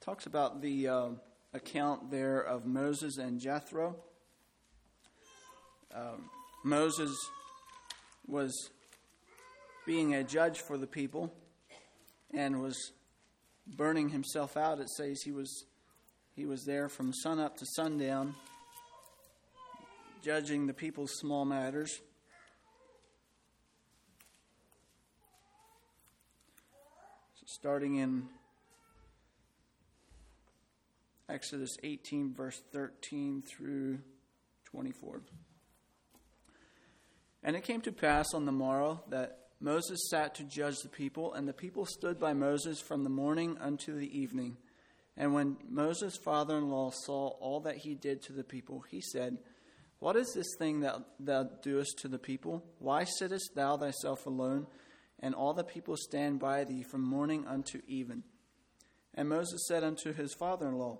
Talks 0.00 0.26
about 0.26 0.62
the 0.62 0.88
uh, 0.88 1.08
account 1.54 2.10
there 2.10 2.40
of 2.40 2.66
Moses 2.66 3.18
and 3.18 3.38
Jethro. 3.38 3.96
Um, 5.94 6.30
Moses 6.64 7.14
was 8.26 8.70
being 9.86 10.14
a 10.14 10.24
judge 10.24 10.60
for 10.60 10.78
the 10.78 10.86
people 10.86 11.32
and 12.32 12.62
was 12.62 12.92
burning 13.66 14.08
himself 14.08 14.56
out. 14.56 14.80
It 14.80 14.88
says 14.88 15.22
he 15.22 15.32
was 15.32 15.66
he 16.34 16.46
was 16.46 16.64
there 16.64 16.88
from 16.88 17.12
sunup 17.12 17.58
to 17.58 17.66
sundown, 17.66 18.34
judging 20.22 20.66
the 20.66 20.72
people's 20.72 21.12
small 21.18 21.44
matters. 21.44 22.00
So 27.34 27.44
starting 27.46 27.96
in 27.96 28.28
Exodus 31.28 31.76
18, 31.82 32.34
verse 32.34 32.62
13 32.72 33.42
through 33.42 33.98
24. 34.66 35.22
And 37.42 37.56
it 37.56 37.64
came 37.64 37.80
to 37.80 37.92
pass 37.92 38.32
on 38.32 38.46
the 38.46 38.52
morrow 38.52 39.02
that 39.08 39.38
Moses 39.60 40.08
sat 40.08 40.36
to 40.36 40.44
judge 40.44 40.78
the 40.82 40.88
people, 40.88 41.34
and 41.34 41.48
the 41.48 41.52
people 41.52 41.86
stood 41.86 42.20
by 42.20 42.32
Moses 42.32 42.80
from 42.80 43.02
the 43.02 43.10
morning 43.10 43.56
unto 43.60 43.98
the 43.98 44.18
evening. 44.18 44.56
And 45.16 45.34
when 45.34 45.56
Moses' 45.68 46.16
father 46.16 46.58
in 46.58 46.70
law 46.70 46.90
saw 46.90 47.28
all 47.40 47.60
that 47.60 47.78
he 47.78 47.94
did 47.94 48.22
to 48.22 48.32
the 48.32 48.44
people, 48.44 48.84
he 48.88 49.00
said, 49.00 49.38
What 50.02 50.16
is 50.16 50.32
this 50.34 50.56
thing 50.58 50.80
that 50.80 50.96
thou 51.20 51.44
doest 51.44 51.98
to 51.98 52.08
the 52.08 52.18
people? 52.18 52.64
Why 52.80 53.04
sittest 53.04 53.52
thou 53.54 53.76
thyself 53.76 54.26
alone, 54.26 54.66
and 55.20 55.32
all 55.32 55.54
the 55.54 55.62
people 55.62 55.96
stand 55.96 56.40
by 56.40 56.64
thee 56.64 56.82
from 56.82 57.02
morning 57.02 57.46
unto 57.46 57.80
even? 57.86 58.24
And 59.14 59.28
Moses 59.28 59.64
said 59.68 59.84
unto 59.84 60.12
his 60.12 60.34
father 60.34 60.66
in 60.66 60.74
law, 60.74 60.98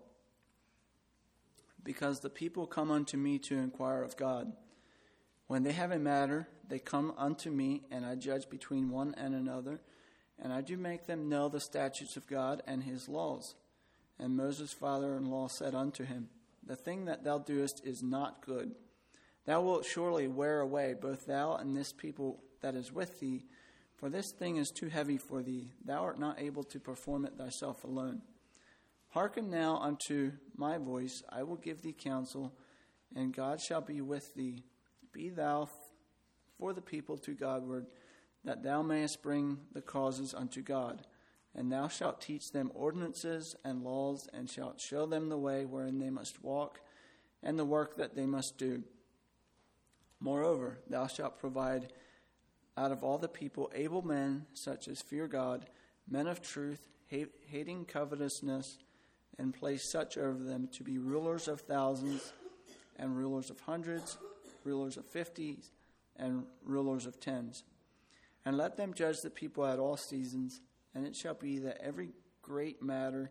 Because 1.83 2.21
the 2.21 2.31
people 2.31 2.69
come 2.69 2.93
unto 2.93 3.17
me 3.17 3.41
to 3.41 3.59
inquire 3.59 4.05
of 4.05 4.17
God. 4.17 4.53
When 5.49 5.65
they 5.65 5.73
have 5.73 5.91
a 5.91 5.99
matter, 5.99 6.47
they 6.69 6.79
come 6.79 7.13
unto 7.19 7.51
me, 7.51 7.83
and 7.91 8.07
I 8.07 8.15
judge 8.15 8.49
between 8.49 8.89
one 8.89 9.17
and 9.17 9.35
another, 9.35 9.81
and 10.41 10.53
I 10.53 10.61
do 10.61 10.77
make 10.77 11.07
them 11.07 11.29
know 11.29 11.49
the 11.49 11.59
statutes 11.59 12.17
of 12.17 12.29
God 12.29 12.63
and 12.69 12.85
his 12.85 13.09
laws. 13.09 13.57
And 14.17 14.37
Moses' 14.37 14.73
father 14.73 15.17
in 15.17 15.25
law 15.25 15.49
said 15.49 15.75
unto 15.75 16.05
him, 16.05 16.29
The 16.65 16.77
thing 16.77 17.07
that 17.07 17.25
thou 17.25 17.39
doest 17.39 17.83
is 17.85 18.01
not 18.01 18.47
good. 18.47 18.77
Thou 19.45 19.61
wilt 19.61 19.85
surely 19.85 20.29
wear 20.29 20.61
away 20.61 20.95
both 20.95 21.27
thou 21.27 21.57
and 21.57 21.77
this 21.77 21.93
people 21.93 22.43
that 22.61 22.75
is 22.75 22.93
with 22.93 23.19
thee, 23.21 23.45
for 23.97 24.09
this 24.09 24.33
thing 24.33 24.57
is 24.57 24.71
too 24.71 24.89
heavy 24.89 25.17
for 25.17 25.43
thee. 25.43 25.73
Thou 25.85 26.03
art 26.03 26.19
not 26.19 26.41
able 26.41 26.65
to 26.65 26.81
perform 26.81 27.25
it 27.25 27.37
thyself 27.37 27.85
alone. 27.85 28.23
Hearken 29.11 29.51
now 29.51 29.77
unto 29.77 30.33
my 30.57 30.79
voice, 30.79 31.23
I 31.29 31.43
will 31.43 31.57
give 31.57 31.83
thee 31.83 31.93
counsel, 31.93 32.53
and 33.15 33.35
God 33.35 33.61
shall 33.61 33.81
be 33.81 34.01
with 34.01 34.35
thee. 34.35 34.65
Be 35.13 35.29
thou 35.29 35.69
for 36.59 36.73
the 36.73 36.81
people 36.81 37.19
to 37.19 37.35
Godward, 37.35 37.87
that 38.45 38.63
thou 38.63 38.83
mayest 38.83 39.23
bring 39.23 39.59
the 39.73 39.83
causes 39.83 40.35
unto 40.35 40.63
God. 40.63 41.07
And 41.55 41.71
thou 41.71 41.89
shalt 41.89 42.23
teach 42.23 42.53
them 42.53 42.73
ordinances 42.75 43.55
and 43.65 43.83
laws, 43.83 44.27
and 44.33 44.49
shalt 44.49 44.81
show 44.81 45.05
them 45.05 45.29
the 45.29 45.37
way 45.37 45.67
wherein 45.67 45.99
they 45.99 46.09
must 46.09 46.43
walk, 46.43 46.81
and 47.43 47.59
the 47.59 47.65
work 47.65 47.97
that 47.99 48.17
they 48.17 48.25
must 48.25 48.57
do. 48.57 48.85
Moreover, 50.23 50.79
thou 50.89 51.09
shalt 51.09 51.41
provide 51.41 51.93
out 52.77 52.93
of 52.93 53.03
all 53.03 53.19
the 53.19 53.29
people 53.29 53.73
able 53.75 54.03
men, 54.03 54.47
such 54.55 54.87
as 54.87 55.03
fear 55.03 55.27
God, 55.27 55.67
men 56.09 56.29
of 56.29 56.41
truth, 56.41 56.81
hating 57.09 57.87
covetousness, 57.87 58.79
and 59.37 59.53
place 59.53 59.91
such 59.91 60.17
over 60.17 60.45
them 60.45 60.69
to 60.75 60.85
be 60.85 60.99
rulers 60.99 61.49
of 61.49 61.63
thousands, 61.63 62.33
and 62.97 63.17
rulers 63.17 63.51
of 63.51 63.59
hundreds, 63.61 64.17
rulers 64.63 64.97
of 64.97 65.05
fifties, 65.07 65.73
and 66.17 66.45
rulers 66.65 67.05
of 67.05 67.19
tens. 67.19 67.65
And 68.45 68.57
let 68.57 68.77
them 68.77 68.95
judge 68.95 69.17
the 69.25 69.31
people 69.31 69.67
at 69.67 69.81
all 69.81 69.97
seasons, 69.97 70.61
and 70.95 71.05
it 71.05 71.17
shall 71.17 71.35
be 71.35 71.59
that 71.59 71.83
every 71.83 72.11
great 72.43 72.81
matter 72.81 73.29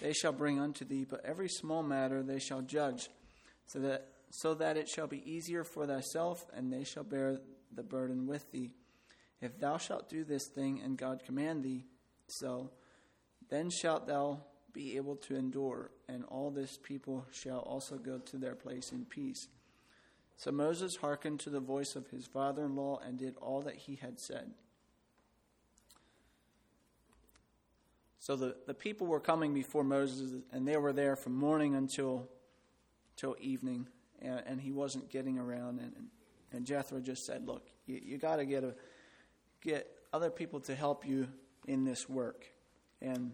they 0.00 0.12
shall 0.12 0.32
bring 0.32 0.60
unto 0.60 0.84
thee, 0.84 1.04
but 1.08 1.24
every 1.24 1.48
small 1.48 1.82
matter 1.82 2.22
they 2.22 2.38
shall 2.38 2.62
judge, 2.62 3.08
so 3.66 3.80
that 3.80 4.06
so 4.30 4.54
that 4.54 4.76
it 4.76 4.88
shall 4.88 5.06
be 5.06 5.30
easier 5.30 5.64
for 5.64 5.86
thyself, 5.86 6.44
and 6.54 6.72
they 6.72 6.84
shall 6.84 7.04
bear 7.04 7.38
the 7.74 7.82
burden 7.82 8.26
with 8.26 8.50
thee. 8.52 8.74
If 9.40 9.58
thou 9.58 9.78
shalt 9.78 10.08
do 10.08 10.24
this 10.24 10.48
thing, 10.48 10.80
and 10.82 10.96
God 10.96 11.22
command 11.24 11.62
thee 11.62 11.86
so, 12.28 12.70
then 13.48 13.70
shalt 13.70 14.06
thou 14.06 14.40
be 14.72 14.96
able 14.96 15.16
to 15.16 15.36
endure, 15.36 15.90
and 16.08 16.24
all 16.24 16.50
this 16.50 16.78
people 16.82 17.26
shall 17.30 17.60
also 17.60 17.96
go 17.96 18.18
to 18.18 18.36
their 18.36 18.54
place 18.54 18.92
in 18.92 19.04
peace. 19.04 19.48
So 20.36 20.50
Moses 20.50 20.96
hearkened 20.96 21.40
to 21.40 21.50
the 21.50 21.60
voice 21.60 21.96
of 21.96 22.08
his 22.08 22.26
father 22.26 22.64
in 22.64 22.76
law 22.76 22.98
and 23.04 23.18
did 23.18 23.36
all 23.40 23.62
that 23.62 23.76
he 23.76 23.96
had 23.96 24.20
said. 24.20 24.52
So 28.18 28.36
the, 28.36 28.56
the 28.66 28.74
people 28.74 29.06
were 29.06 29.20
coming 29.20 29.54
before 29.54 29.84
Moses, 29.84 30.42
and 30.52 30.66
they 30.66 30.76
were 30.76 30.92
there 30.92 31.16
from 31.16 31.36
morning 31.36 31.74
until, 31.74 32.28
until 33.14 33.36
evening, 33.40 33.86
and, 34.22 34.42
and 34.46 34.60
he 34.60 34.72
wasn't 34.72 35.10
getting 35.10 35.38
around. 35.38 35.80
And, 35.80 35.92
and 36.52 36.66
Jethro 36.66 37.00
just 37.00 37.24
said, 37.24 37.46
Look, 37.46 37.66
you, 37.86 38.00
you 38.02 38.18
got 38.18 38.36
to 38.36 38.44
get, 38.44 38.64
a, 38.64 38.74
get 39.62 39.90
other 40.12 40.30
people 40.30 40.60
to 40.60 40.74
help 40.74 41.06
you 41.06 41.28
in 41.66 41.84
this 41.84 42.08
work. 42.08 42.44
And 43.00 43.32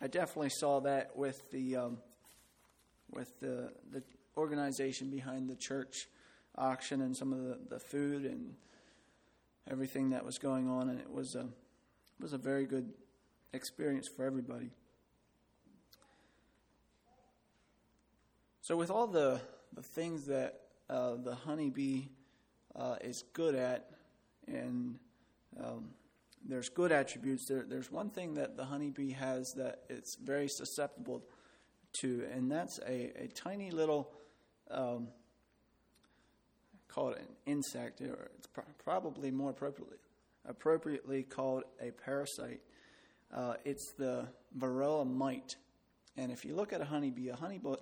I 0.00 0.06
definitely 0.06 0.50
saw 0.50 0.80
that 0.80 1.16
with 1.16 1.50
the, 1.50 1.76
um, 1.76 1.98
with 3.10 3.38
the, 3.40 3.72
the 3.90 4.02
organization 4.36 5.10
behind 5.10 5.48
the 5.48 5.56
church 5.56 6.08
auction 6.56 7.00
and 7.00 7.16
some 7.16 7.32
of 7.32 7.42
the, 7.42 7.58
the 7.70 7.78
food 7.78 8.24
and 8.24 8.54
everything 9.70 10.10
that 10.10 10.24
was 10.24 10.38
going 10.38 10.68
on, 10.68 10.88
and 10.88 10.98
it 10.98 11.10
was 11.10 11.34
a 11.34 11.40
it 11.40 12.22
was 12.22 12.32
a 12.32 12.38
very 12.38 12.66
good 12.66 12.92
experience 13.52 14.08
for 14.08 14.24
everybody. 14.24 14.70
So, 18.68 18.76
with 18.76 18.90
all 18.90 19.06
the, 19.06 19.40
the 19.72 19.80
things 19.80 20.26
that 20.26 20.60
uh, 20.90 21.14
the 21.24 21.34
honeybee 21.34 22.02
uh, 22.76 22.96
is 23.00 23.24
good 23.32 23.54
at, 23.54 23.92
and 24.46 24.98
um, 25.58 25.86
there's 26.46 26.68
good 26.68 26.92
attributes, 26.92 27.46
there, 27.48 27.64
there's 27.66 27.90
one 27.90 28.10
thing 28.10 28.34
that 28.34 28.58
the 28.58 28.66
honeybee 28.66 29.12
has 29.12 29.54
that 29.54 29.84
it's 29.88 30.16
very 30.16 30.48
susceptible 30.48 31.22
to, 32.00 32.26
and 32.30 32.52
that's 32.52 32.78
a, 32.86 33.10
a 33.16 33.28
tiny 33.28 33.70
little, 33.70 34.12
um, 34.70 35.08
call 36.88 37.12
it 37.12 37.20
an 37.20 37.36
insect, 37.46 38.02
or 38.02 38.30
it's 38.36 38.48
probably 38.84 39.30
more 39.30 39.48
appropriately 39.48 39.96
appropriately 40.46 41.22
called 41.22 41.62
a 41.80 41.90
parasite. 41.90 42.60
Uh, 43.34 43.54
it's 43.64 43.92
the 43.92 44.28
varroa 44.58 45.10
mite. 45.10 45.56
And 46.18 46.30
if 46.30 46.44
you 46.44 46.54
look 46.54 46.74
at 46.74 46.82
a 46.82 46.84
honeybee, 46.84 47.30
a 47.30 47.36
honeybee, 47.36 47.76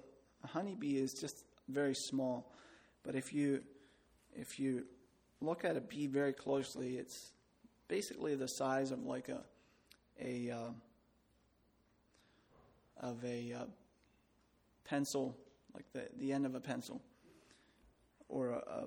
a 0.47 0.49
honeybee 0.49 0.97
is 0.97 1.13
just 1.13 1.45
very 1.69 1.95
small. 1.95 2.53
But 3.03 3.15
if 3.15 3.33
you 3.33 3.63
if 4.35 4.59
you 4.59 4.85
look 5.41 5.65
at 5.65 5.77
a 5.77 5.81
bee 5.81 6.07
very 6.07 6.33
closely, 6.33 6.97
it's 6.97 7.33
basically 7.89 8.35
the 8.37 8.47
size 8.47 8.91
of 8.91 9.01
like 9.05 9.29
a 9.29 9.43
a 10.21 10.51
uh, 10.51 10.71
of 13.01 13.25
a 13.25 13.53
uh, 13.53 13.65
pencil, 14.85 15.37
like 15.75 15.87
the 15.93 16.09
the 16.19 16.33
end 16.33 16.47
of 16.47 16.55
a 16.55 16.61
pencil, 16.61 17.01
or 18.29 18.51
a, 18.51 18.59
a, 18.59 18.85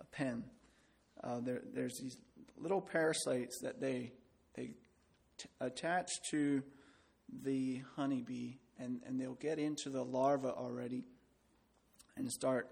a 0.00 0.04
pen. 0.12 0.44
Uh, 1.24 1.40
there, 1.40 1.62
there's 1.74 1.98
these 2.00 2.16
little 2.56 2.80
parasites 2.80 3.60
that 3.62 3.80
they 3.80 4.12
they 4.54 4.74
t- 5.38 5.48
attach 5.60 6.08
to 6.30 6.62
the 7.42 7.82
honeybee, 7.96 8.52
and, 8.78 9.00
and 9.06 9.20
they'll 9.20 9.34
get 9.34 9.58
into 9.58 9.90
the 9.90 10.04
larva 10.04 10.52
already 10.52 11.04
and 12.16 12.30
start 12.30 12.68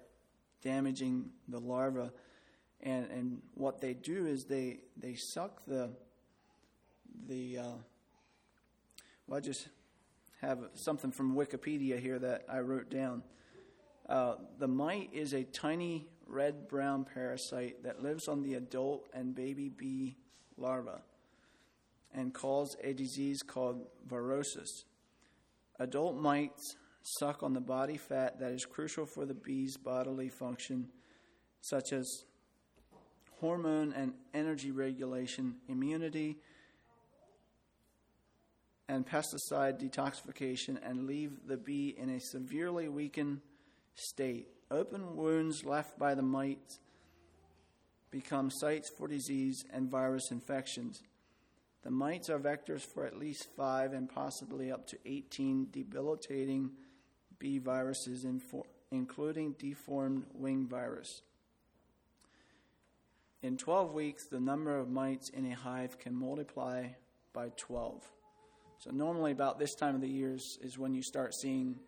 damaging 0.63 1.31
the 1.49 1.61
larva. 1.61 2.13
And 2.81 3.11
and 3.11 3.43
what 3.55 3.81
they 3.81 3.95
do 3.95 4.27
is 4.27 4.45
they 4.45 4.81
they 4.97 5.15
suck 5.15 5.65
the 5.67 5.91
the 7.29 7.59
uh, 7.59 7.63
well, 9.27 9.39
I 9.39 9.41
just 9.41 9.69
have 10.41 10.59
something 10.75 11.11
from 11.11 11.35
Wikipedia 11.35 11.99
here 11.99 12.19
that 12.19 12.45
I 12.49 12.61
wrote 12.61 12.91
down. 12.91 13.23
Uh, 14.09 14.37
the 14.59 14.69
mite 14.69 15.11
is 15.13 15.33
a 15.33 15.43
tiny 15.43 16.07
red 16.27 16.69
brown 16.69 17.05
parasite 17.05 17.83
that 17.83 18.03
lives 18.03 18.29
on 18.29 18.43
the 18.43 18.55
adult 18.55 19.09
and 19.15 19.35
baby 19.35 19.69
bee 19.69 20.17
larva 20.57 21.01
and 22.15 22.33
causes 22.33 22.77
a 22.83 22.93
disease 22.93 23.43
called 23.43 23.87
varroosis. 24.09 24.85
Adult 25.79 26.17
mites 26.17 26.77
suck 27.03 27.43
on 27.43 27.53
the 27.53 27.61
body 27.61 27.97
fat 27.97 28.41
that 28.41 28.53
is 28.53 28.65
crucial 28.65 29.07
for 29.07 29.25
the 29.27 29.35
bee's 29.35 29.77
bodily 29.77 30.29
function, 30.29 30.89
such 31.61 31.93
as 31.93 32.25
hormone 33.41 33.93
and 33.93 34.15
energy 34.35 34.71
regulation, 34.71 35.57
immunity, 35.69 36.39
and 38.89 39.07
pesticide 39.07 39.81
detoxification, 39.81 40.79
and 40.83 41.07
leave 41.07 41.33
the 41.47 41.57
bee 41.57 41.95
in 41.99 42.11
a 42.11 42.21
severely 42.21 42.89
weakened 42.89 43.41
state. 43.95 44.49
Open 44.71 45.17
wounds 45.17 45.65
left 45.65 45.99
by 45.99 46.15
the 46.15 46.23
mites 46.23 46.81
become 48.11 48.51
sites 48.51 48.91
for 48.97 49.09
disease 49.09 49.65
and 49.73 49.91
virus 49.91 50.31
infections. 50.31 51.03
The 51.87 51.93
mites 51.93 52.29
are 52.31 52.41
vectors 52.41 52.81
for 52.81 53.07
at 53.07 53.17
least 53.17 53.47
five 53.57 53.93
and 53.93 54.09
possibly 54.09 54.73
up 54.73 54.89
to 54.89 54.99
18 55.07 55.69
debilitating 55.71 56.73
bee 57.39 57.59
viruses, 57.59 58.27
including 58.91 59.53
deformed 59.53 60.25
wing 60.35 60.67
virus. 60.67 61.23
In 63.41 63.57
12 63.57 63.95
weeks, 63.95 64.27
the 64.27 64.41
number 64.41 64.77
of 64.77 64.91
mites 64.91 65.29
in 65.29 65.47
a 65.47 65.55
hive 65.55 65.97
can 65.97 66.13
multiply 66.13 66.89
by 67.33 67.51
12. 67.57 68.03
So, 68.81 68.91
normally, 68.91 69.31
about 69.31 69.61
this 69.61 69.77
time 69.77 69.95
of 69.95 70.01
the 70.01 70.09
year 70.09 70.35
is, 70.35 70.59
is 70.61 70.77
when 70.77 70.93
you 70.93 71.05
start 71.05 71.35
seeing 71.35 71.79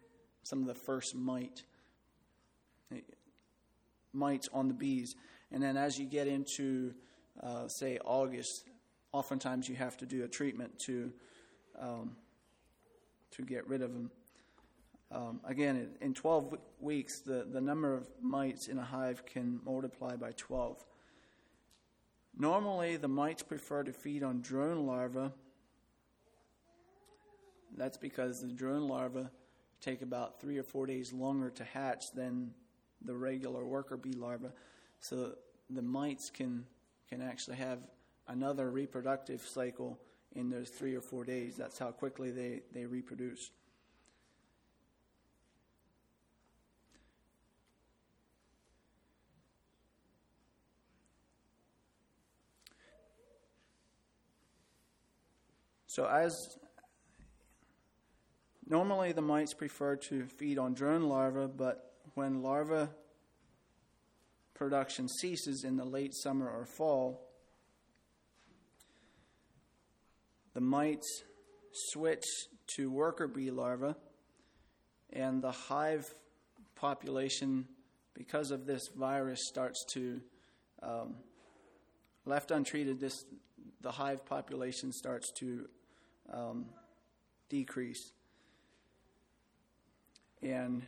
some 0.45 0.61
of 0.61 0.69
the 0.69 0.77
first 0.77 1.17
mite 1.17 1.65
mites 4.13 4.49
on 4.53 4.69
the 4.69 4.75
bees. 4.75 5.17
And 5.51 5.61
then 5.61 5.77
as 5.77 5.99
you 5.99 6.07
get 6.07 6.29
into, 6.29 6.95
uh, 7.43 7.67
say, 7.67 7.99
August, 8.05 8.63
oftentimes 9.13 9.69
you 9.69 9.77
have 9.77 9.97
to 9.99 10.07
do 10.07 10.25
a 10.25 10.29
treatment 10.29 10.79
to 10.81 11.13
um, 11.81 12.17
to 13.33 13.43
get 13.43 13.67
rid 13.69 13.83
of 13.83 13.93
them. 13.93 14.11
Um, 15.11 15.41
again, 15.45 15.91
in 16.01 16.13
12 16.13 16.59
weeks, 16.81 17.21
the, 17.21 17.47
the 17.51 17.61
number 17.61 17.95
of 17.95 18.09
mites 18.21 18.69
in 18.69 18.79
a 18.79 18.85
hive 18.85 19.25
can 19.25 19.61
multiply 19.65 20.17
by 20.17 20.33
12. 20.37 20.85
Normally, 22.37 22.97
the 22.97 23.09
mites 23.09 23.43
prefer 23.43 23.83
to 23.85 23.93
feed 23.93 24.23
on 24.23 24.41
drone 24.43 24.87
larvae. 24.87 25.31
That's 27.77 27.97
because 27.97 28.41
the 28.41 28.49
drone 28.49 28.87
larvae 28.87 29.29
take 29.81 30.03
about 30.03 30.41
three 30.41 30.59
or 30.59 30.63
four 30.63 30.87
days 30.87 31.13
longer 31.13 31.51
to 31.51 31.65
hatch 31.65 32.13
than 32.13 32.53
the 33.05 33.15
regular 33.15 33.65
worker 33.65 33.97
bee 33.97 34.13
larvae. 34.13 34.49
So 35.01 35.35
the 35.71 35.83
mites 35.83 36.31
can 36.31 36.65
can 37.09 37.23
actually 37.23 37.57
have 37.57 37.79
another 38.29 38.71
reproductive 38.71 39.41
cycle 39.43 39.99
in 40.35 40.51
those 40.51 40.69
three 40.69 40.95
or 40.95 41.01
four 41.01 41.25
days. 41.25 41.57
That's 41.57 41.79
how 41.79 41.91
quickly 41.91 42.31
they, 42.31 42.61
they 42.73 42.85
reproduce. 42.85 43.51
So 55.87 56.07
as 56.07 56.33
normally 58.69 59.11
the 59.11 59.23
mites 59.23 59.53
prefer 59.53 59.97
to 59.97 60.27
feed 60.27 60.57
on 60.57 60.75
drone 60.75 61.03
larvae, 61.03 61.49
but 61.57 61.95
when 62.15 62.43
larva 62.43 62.91
production 64.55 65.09
ceases 65.09 65.65
in 65.65 65.77
the 65.77 65.85
late 65.85 66.15
summer 66.15 66.49
or 66.49 66.67
fall, 66.67 67.28
the 70.59 70.65
mites 70.65 71.23
switch 71.73 72.25
to 72.67 72.91
worker 72.91 73.29
bee 73.29 73.53
larvae, 73.53 73.95
and 75.13 75.41
the 75.41 75.53
hive 75.53 76.13
population, 76.75 77.65
because 78.13 78.51
of 78.51 78.67
this 78.67 78.89
virus, 78.89 79.39
starts 79.47 79.85
to 79.85 80.21
um, 80.83 81.15
left 82.27 82.51
untreated, 82.51 82.99
this 82.99 83.25
the 83.83 83.93
hive 83.93 84.27
population 84.27 84.91
starts 84.91 85.31
to 85.31 85.69
um, 86.33 86.67
decrease 87.49 88.11
and 90.43 90.83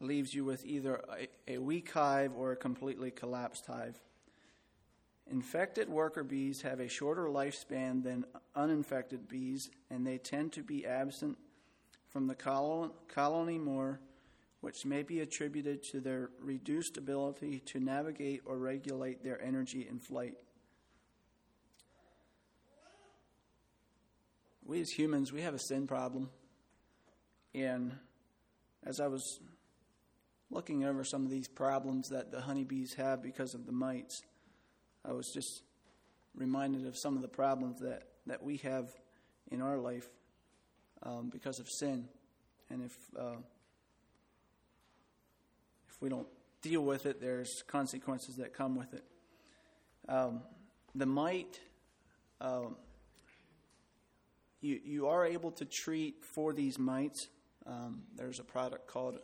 leaves 0.00 0.34
you 0.34 0.44
with 0.44 0.66
either 0.66 1.00
a, 1.18 1.54
a 1.54 1.56
weak 1.56 1.90
hive 1.90 2.34
or 2.36 2.52
a 2.52 2.56
completely 2.56 3.10
collapsed 3.10 3.64
hive. 3.68 3.98
Infected 5.30 5.90
worker 5.90 6.24
bees 6.24 6.62
have 6.62 6.80
a 6.80 6.88
shorter 6.88 7.26
lifespan 7.26 8.02
than 8.02 8.24
uninfected 8.54 9.28
bees, 9.28 9.70
and 9.90 10.06
they 10.06 10.16
tend 10.16 10.52
to 10.52 10.62
be 10.62 10.86
absent 10.86 11.36
from 12.08 12.26
the 12.26 12.34
colony 12.34 13.58
more, 13.58 14.00
which 14.62 14.86
may 14.86 15.02
be 15.02 15.20
attributed 15.20 15.82
to 15.82 16.00
their 16.00 16.30
reduced 16.40 16.96
ability 16.96 17.60
to 17.60 17.78
navigate 17.78 18.40
or 18.46 18.56
regulate 18.56 19.22
their 19.22 19.40
energy 19.42 19.86
in 19.88 19.98
flight. 19.98 20.34
We 24.64 24.80
as 24.80 24.90
humans, 24.90 25.32
we 25.32 25.42
have 25.42 25.54
a 25.54 25.58
sin 25.58 25.86
problem. 25.86 26.30
And 27.54 27.92
as 28.84 28.98
I 29.00 29.06
was 29.08 29.40
looking 30.50 30.84
over 30.84 31.04
some 31.04 31.24
of 31.24 31.30
these 31.30 31.48
problems 31.48 32.08
that 32.08 32.32
the 32.32 32.40
honeybees 32.40 32.94
have 32.94 33.22
because 33.22 33.54
of 33.54 33.66
the 33.66 33.72
mites, 33.72 34.22
I 35.08 35.12
was 35.12 35.30
just 35.32 35.62
reminded 36.34 36.86
of 36.86 36.96
some 36.96 37.16
of 37.16 37.22
the 37.22 37.28
problems 37.28 37.80
that, 37.80 38.02
that 38.26 38.42
we 38.42 38.58
have 38.58 38.90
in 39.50 39.62
our 39.62 39.78
life 39.78 40.06
um, 41.02 41.30
because 41.32 41.58
of 41.58 41.68
sin. 41.68 42.08
And 42.68 42.82
if, 42.82 42.92
uh, 43.18 43.36
if 45.88 46.02
we 46.02 46.10
don't 46.10 46.26
deal 46.60 46.82
with 46.82 47.06
it, 47.06 47.22
there's 47.22 47.62
consequences 47.66 48.36
that 48.36 48.52
come 48.52 48.76
with 48.76 48.92
it. 48.92 49.04
Um, 50.08 50.42
the 50.94 51.06
mite, 51.06 51.58
um, 52.42 52.76
you, 54.60 54.78
you 54.84 55.06
are 55.06 55.24
able 55.24 55.52
to 55.52 55.64
treat 55.64 56.22
for 56.34 56.52
these 56.52 56.78
mites. 56.78 57.28
Um, 57.66 58.02
there's 58.14 58.40
a 58.40 58.44
product 58.44 58.88
called 58.88 59.18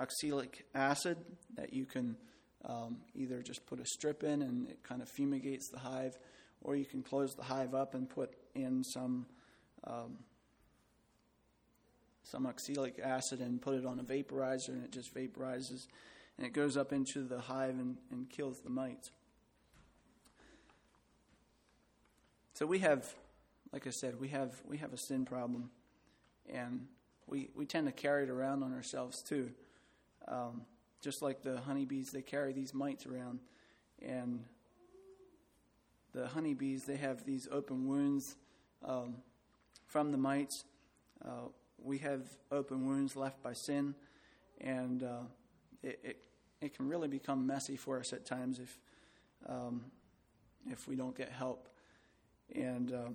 oxalic 0.00 0.64
acid 0.74 1.18
that 1.54 1.74
you 1.74 1.84
can 1.84 2.16
um, 2.64 2.98
either 3.14 3.42
just 3.42 3.64
put 3.66 3.80
a 3.80 3.86
strip 3.86 4.22
in 4.22 4.42
and 4.42 4.68
it 4.68 4.82
kind 4.82 5.02
of 5.02 5.08
fumigates 5.08 5.70
the 5.70 5.78
hive, 5.78 6.18
or 6.60 6.76
you 6.76 6.84
can 6.84 7.02
close 7.02 7.34
the 7.34 7.42
hive 7.44 7.74
up 7.74 7.94
and 7.94 8.08
put 8.08 8.34
in 8.54 8.82
some 8.84 9.26
um, 9.84 10.18
some 12.24 12.46
oxalic 12.46 12.98
acid 13.02 13.40
and 13.40 13.62
put 13.62 13.74
it 13.74 13.86
on 13.86 13.98
a 13.98 14.02
vaporizer, 14.02 14.68
and 14.68 14.84
it 14.84 14.92
just 14.92 15.14
vaporizes 15.14 15.86
and 16.38 16.46
it 16.46 16.52
goes 16.52 16.76
up 16.76 16.92
into 16.92 17.24
the 17.24 17.40
hive 17.40 17.78
and, 17.78 17.96
and 18.10 18.30
kills 18.30 18.60
the 18.60 18.70
mites. 18.70 19.10
So 22.54 22.64
we 22.64 22.78
have, 22.78 23.12
like 23.72 23.86
I 23.86 23.90
said, 23.90 24.18
we 24.18 24.28
have 24.28 24.52
we 24.66 24.78
have 24.78 24.92
a 24.92 24.96
sin 24.96 25.24
problem, 25.24 25.70
and 26.52 26.86
we 27.26 27.50
we 27.54 27.66
tend 27.66 27.86
to 27.86 27.92
carry 27.92 28.24
it 28.24 28.30
around 28.30 28.62
on 28.62 28.72
ourselves 28.72 29.22
too. 29.22 29.50
Um, 30.26 30.62
just 31.00 31.22
like 31.22 31.42
the 31.42 31.60
honeybees, 31.60 32.10
they 32.10 32.22
carry 32.22 32.52
these 32.52 32.74
mites 32.74 33.06
around, 33.06 33.40
and 34.02 34.44
the 36.12 36.26
honeybees 36.28 36.84
they 36.84 36.96
have 36.96 37.24
these 37.24 37.48
open 37.50 37.86
wounds 37.86 38.36
um, 38.84 39.16
from 39.86 40.10
the 40.10 40.18
mites. 40.18 40.64
Uh, 41.24 41.48
we 41.82 41.98
have 41.98 42.22
open 42.50 42.86
wounds 42.86 43.16
left 43.16 43.42
by 43.42 43.52
sin, 43.52 43.94
and 44.60 45.02
uh, 45.02 45.22
it, 45.82 46.00
it, 46.02 46.16
it 46.60 46.76
can 46.76 46.88
really 46.88 47.08
become 47.08 47.46
messy 47.46 47.76
for 47.76 48.00
us 48.00 48.12
at 48.12 48.24
times 48.24 48.58
if 48.58 48.78
um, 49.46 49.84
if 50.70 50.88
we 50.88 50.96
don't 50.96 51.16
get 51.16 51.30
help. 51.30 51.68
And 52.54 52.92
uh, 52.92 53.10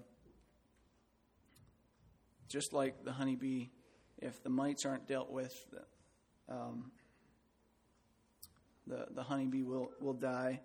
just 2.47 2.71
like 2.73 3.03
the 3.03 3.11
honeybee, 3.11 3.67
if 4.19 4.41
the 4.43 4.49
mites 4.49 4.85
aren't 4.85 5.07
dealt 5.07 5.31
with, 5.31 5.73
um, 6.47 6.91
the, 8.87 9.07
the 9.15 9.23
honeybee 9.23 9.63
will, 9.63 9.91
will 9.99 10.13
die, 10.13 10.59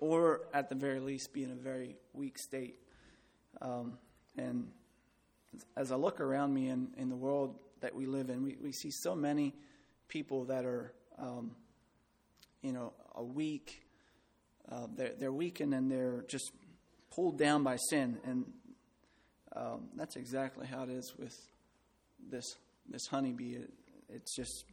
or 0.00 0.42
at 0.54 0.68
the 0.68 0.74
very 0.74 1.00
least 1.00 1.32
be 1.32 1.42
in 1.42 1.50
a 1.50 1.56
very 1.56 1.96
weak 2.12 2.38
state. 2.38 2.76
Um, 3.60 3.98
and 4.36 4.68
as 5.76 5.90
I 5.90 5.96
look 5.96 6.20
around 6.20 6.54
me 6.54 6.68
in, 6.68 6.88
in 6.96 7.08
the 7.08 7.16
world 7.16 7.56
that 7.80 7.94
we 7.94 8.06
live 8.06 8.30
in, 8.30 8.42
we, 8.42 8.56
we 8.62 8.72
see 8.72 8.90
so 8.90 9.14
many 9.14 9.54
people 10.08 10.44
that 10.44 10.64
are, 10.64 10.92
um, 11.18 11.52
you 12.62 12.72
know, 12.72 12.92
a 13.14 13.22
weak, 13.22 13.82
uh, 14.70 14.86
they're, 14.94 15.14
they're 15.18 15.32
weakened 15.32 15.74
and 15.74 15.90
they're 15.90 16.24
just 16.28 16.52
pulled 17.10 17.38
down 17.38 17.62
by 17.62 17.76
sin. 17.76 18.18
And 18.24 18.52
um, 19.56 19.88
that's 19.96 20.16
exactly 20.16 20.66
how 20.66 20.84
it 20.84 20.90
is 20.90 21.14
with 21.18 21.34
this, 22.30 22.44
this 22.88 23.06
honeybee. 23.06 23.54
It, 23.54 23.70
it's 24.08 24.36
just 24.36 24.64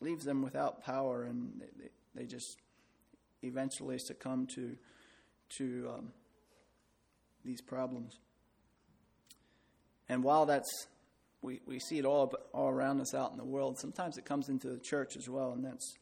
leaves 0.00 0.24
them 0.24 0.42
without 0.42 0.84
power, 0.84 1.24
and 1.24 1.60
they, 1.78 1.88
they 2.14 2.26
just 2.26 2.58
eventually 3.42 3.98
succumb 3.98 4.46
to 4.54 4.76
to 5.58 5.90
um, 5.94 6.12
these 7.44 7.60
problems. 7.60 8.18
And 10.08 10.22
while 10.22 10.46
that's 10.46 10.86
we, 11.42 11.60
we 11.66 11.78
see 11.78 11.98
it 11.98 12.04
all 12.04 12.32
all 12.52 12.68
around 12.68 13.00
us 13.00 13.14
out 13.14 13.30
in 13.32 13.38
the 13.38 13.44
world, 13.44 13.78
sometimes 13.78 14.18
it 14.18 14.24
comes 14.24 14.48
into 14.48 14.68
the 14.68 14.78
church 14.78 15.16
as 15.16 15.28
well, 15.28 15.52
and 15.52 15.64
that's 15.64 15.98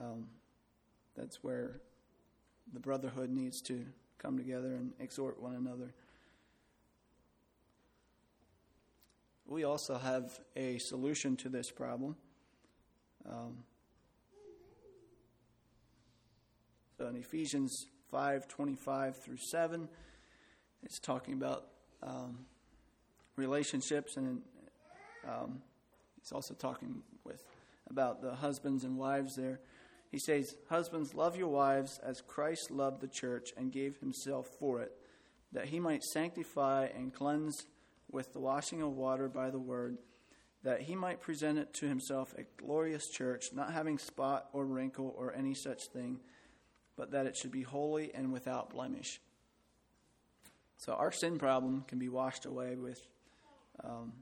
um, 0.00 0.28
that's 1.16 1.42
where 1.42 1.80
the 2.72 2.80
brotherhood 2.80 3.30
needs 3.30 3.60
to 3.62 3.84
come 4.18 4.38
together 4.38 4.74
and 4.74 4.92
exhort 4.98 5.40
one 5.40 5.54
another. 5.54 5.92
We 9.46 9.64
also 9.64 9.98
have 9.98 10.40
a 10.56 10.78
solution 10.78 11.36
to 11.38 11.50
this 11.50 11.70
problem. 11.70 12.16
Um, 13.28 13.64
so 16.98 17.06
in 17.06 17.16
Ephesians 17.16 17.86
5 18.10 18.46
25 18.48 19.16
through 19.16 19.38
7, 19.38 19.88
it's 20.82 20.98
talking 20.98 21.34
about 21.34 21.66
um, 22.02 22.46
relationships, 23.36 24.16
and 24.16 24.42
um, 25.26 25.62
he's 26.20 26.32
also 26.32 26.54
talking 26.54 27.02
with 27.24 27.42
about 27.90 28.22
the 28.22 28.34
husbands 28.34 28.84
and 28.84 28.96
wives 28.96 29.36
there. 29.36 29.60
He 30.10 30.18
says, 30.18 30.54
Husbands, 30.68 31.14
love 31.14 31.36
your 31.36 31.48
wives 31.48 31.98
as 32.02 32.20
Christ 32.20 32.70
loved 32.70 33.00
the 33.00 33.08
church 33.08 33.52
and 33.56 33.72
gave 33.72 33.98
himself 33.98 34.46
for 34.58 34.80
it, 34.80 34.92
that 35.52 35.66
he 35.66 35.80
might 35.80 36.02
sanctify 36.02 36.88
and 36.94 37.12
cleanse 37.12 37.66
with 38.10 38.32
the 38.32 38.40
washing 38.40 38.80
of 38.82 38.92
water 38.92 39.28
by 39.28 39.50
the 39.50 39.58
word 39.58 39.98
that 40.64 40.80
he 40.80 40.96
might 40.96 41.20
present 41.20 41.58
it 41.58 41.72
to 41.74 41.86
himself 41.86 42.34
a 42.38 42.42
glorious 42.62 43.08
church, 43.08 43.50
not 43.52 43.72
having 43.72 43.98
spot 43.98 44.48
or 44.52 44.64
wrinkle 44.64 45.14
or 45.16 45.32
any 45.34 45.54
such 45.54 45.84
thing, 45.84 46.18
but 46.96 47.10
that 47.12 47.26
it 47.26 47.36
should 47.36 47.52
be 47.52 47.62
holy 47.62 48.12
and 48.14 48.32
without 48.32 48.70
blemish. 48.70 49.20
So 50.78 50.94
our 50.94 51.12
sin 51.12 51.38
problem 51.38 51.84
can 51.86 51.98
be 51.98 52.08
washed 52.08 52.46
away 52.46 52.76
with 52.76 53.06
um, 53.82 54.14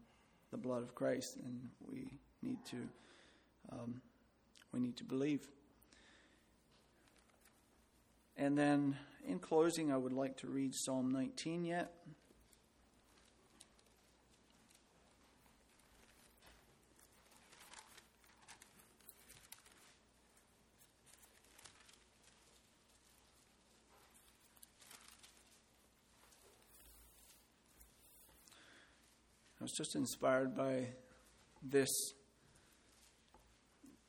the 0.50 0.56
blood 0.56 0.82
of 0.82 0.94
Christ, 0.94 1.36
and 1.36 1.68
we 1.80 2.18
need 2.42 2.58
to 2.66 2.76
um, 3.70 4.02
we 4.72 4.80
need 4.80 4.96
to 4.96 5.04
believe. 5.04 5.46
And 8.36 8.58
then, 8.58 8.96
in 9.26 9.38
closing, 9.38 9.92
I 9.92 9.96
would 9.96 10.12
like 10.12 10.38
to 10.38 10.48
read 10.48 10.74
Psalm 10.74 11.12
19 11.12 11.64
yet. 11.64 11.92
I 29.62 29.64
was 29.64 29.70
just 29.70 29.94
inspired 29.94 30.56
by 30.56 30.88
this 31.62 31.88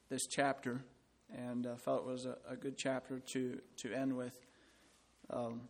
this 0.10 0.26
chapter, 0.26 0.84
and 1.32 1.68
uh, 1.68 1.76
felt 1.76 2.08
it 2.08 2.08
was 2.08 2.26
a, 2.26 2.38
a, 2.50 2.56
good 2.56 2.76
chapter 2.76 3.20
to 3.20 3.62
to 3.78 3.94
end 3.94 4.18
with. 4.18 4.36
Um, 5.30 5.70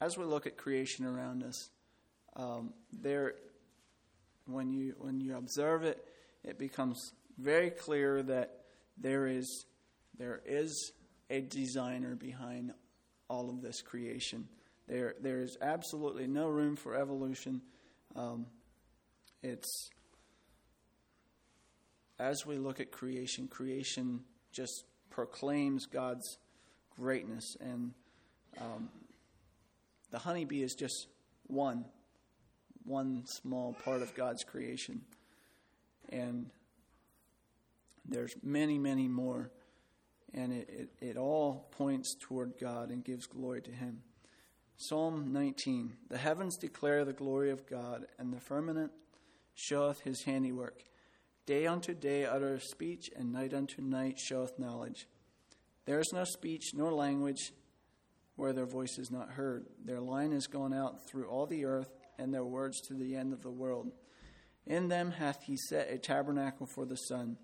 as 0.00 0.16
we 0.16 0.24
look 0.24 0.46
at 0.46 0.56
creation 0.56 1.04
around 1.04 1.42
us, 1.42 1.70
um, 2.36 2.74
there, 2.92 3.34
when 4.46 4.72
you 4.72 4.94
when 4.98 5.20
you 5.20 5.36
observe 5.36 5.82
it, 5.82 6.06
it 6.44 6.56
becomes 6.56 7.12
very 7.38 7.70
clear 7.70 8.22
that 8.22 8.66
there 8.96 9.26
is 9.26 9.66
there 10.16 10.42
is 10.46 10.92
a 11.28 11.40
designer 11.40 12.14
behind 12.14 12.72
all 13.26 13.50
of 13.50 13.62
this 13.62 13.82
creation. 13.82 14.46
There 14.86 15.16
there 15.20 15.40
is 15.40 15.58
absolutely 15.60 16.28
no 16.28 16.46
room 16.46 16.76
for 16.76 16.94
evolution. 16.94 17.62
Um, 18.14 18.46
it's 19.42 19.90
as 22.18 22.46
we 22.46 22.56
look 22.56 22.78
at 22.78 22.92
creation, 22.92 23.48
creation 23.48 24.20
just 24.52 24.84
proclaims 25.10 25.86
God's 25.86 26.38
greatness. 26.96 27.56
And 27.60 27.92
um, 28.60 28.90
the 30.10 30.18
honeybee 30.18 30.62
is 30.62 30.74
just 30.74 31.08
one, 31.48 31.84
one 32.84 33.24
small 33.26 33.76
part 33.84 34.02
of 34.02 34.14
God's 34.14 34.44
creation. 34.44 35.02
And 36.10 36.50
there's 38.08 38.36
many, 38.42 38.78
many 38.78 39.08
more. 39.08 39.50
And 40.32 40.52
it, 40.52 40.68
it, 41.00 41.06
it 41.06 41.16
all 41.16 41.68
points 41.72 42.14
toward 42.18 42.54
God 42.60 42.90
and 42.90 43.04
gives 43.04 43.26
glory 43.26 43.62
to 43.62 43.70
Him. 43.70 44.02
Psalm 44.76 45.32
19 45.32 45.92
The 46.08 46.18
heavens 46.18 46.56
declare 46.56 47.04
the 47.04 47.12
glory 47.12 47.50
of 47.50 47.66
God, 47.66 48.06
and 48.18 48.32
the 48.32 48.40
firmament 48.40 48.92
showeth 49.54 50.00
his 50.00 50.24
handiwork. 50.24 50.84
Day 51.46 51.66
unto 51.66 51.94
day 51.94 52.24
uttereth 52.24 52.64
speech, 52.64 53.10
and 53.16 53.32
night 53.32 53.52
unto 53.52 53.82
night 53.82 54.18
showeth 54.18 54.58
knowledge. 54.58 55.06
There 55.86 55.98
is 55.98 56.12
no 56.12 56.24
speech 56.24 56.70
nor 56.74 56.92
language 56.92 57.52
where 58.36 58.52
their 58.52 58.66
voice 58.66 58.98
is 58.98 59.10
not 59.10 59.32
heard. 59.32 59.66
Their 59.84 60.00
line 60.00 60.32
is 60.32 60.46
gone 60.46 60.72
out 60.72 61.08
through 61.08 61.28
all 61.28 61.46
the 61.46 61.64
earth, 61.64 61.90
and 62.18 62.32
their 62.32 62.44
words 62.44 62.80
to 62.82 62.94
the 62.94 63.16
end 63.16 63.32
of 63.32 63.42
the 63.42 63.50
world. 63.50 63.90
In 64.66 64.88
them 64.88 65.10
hath 65.12 65.42
he 65.42 65.56
set 65.56 65.90
a 65.90 65.98
tabernacle 65.98 66.66
for 66.66 66.86
the 66.86 66.96
sun, 66.96 67.36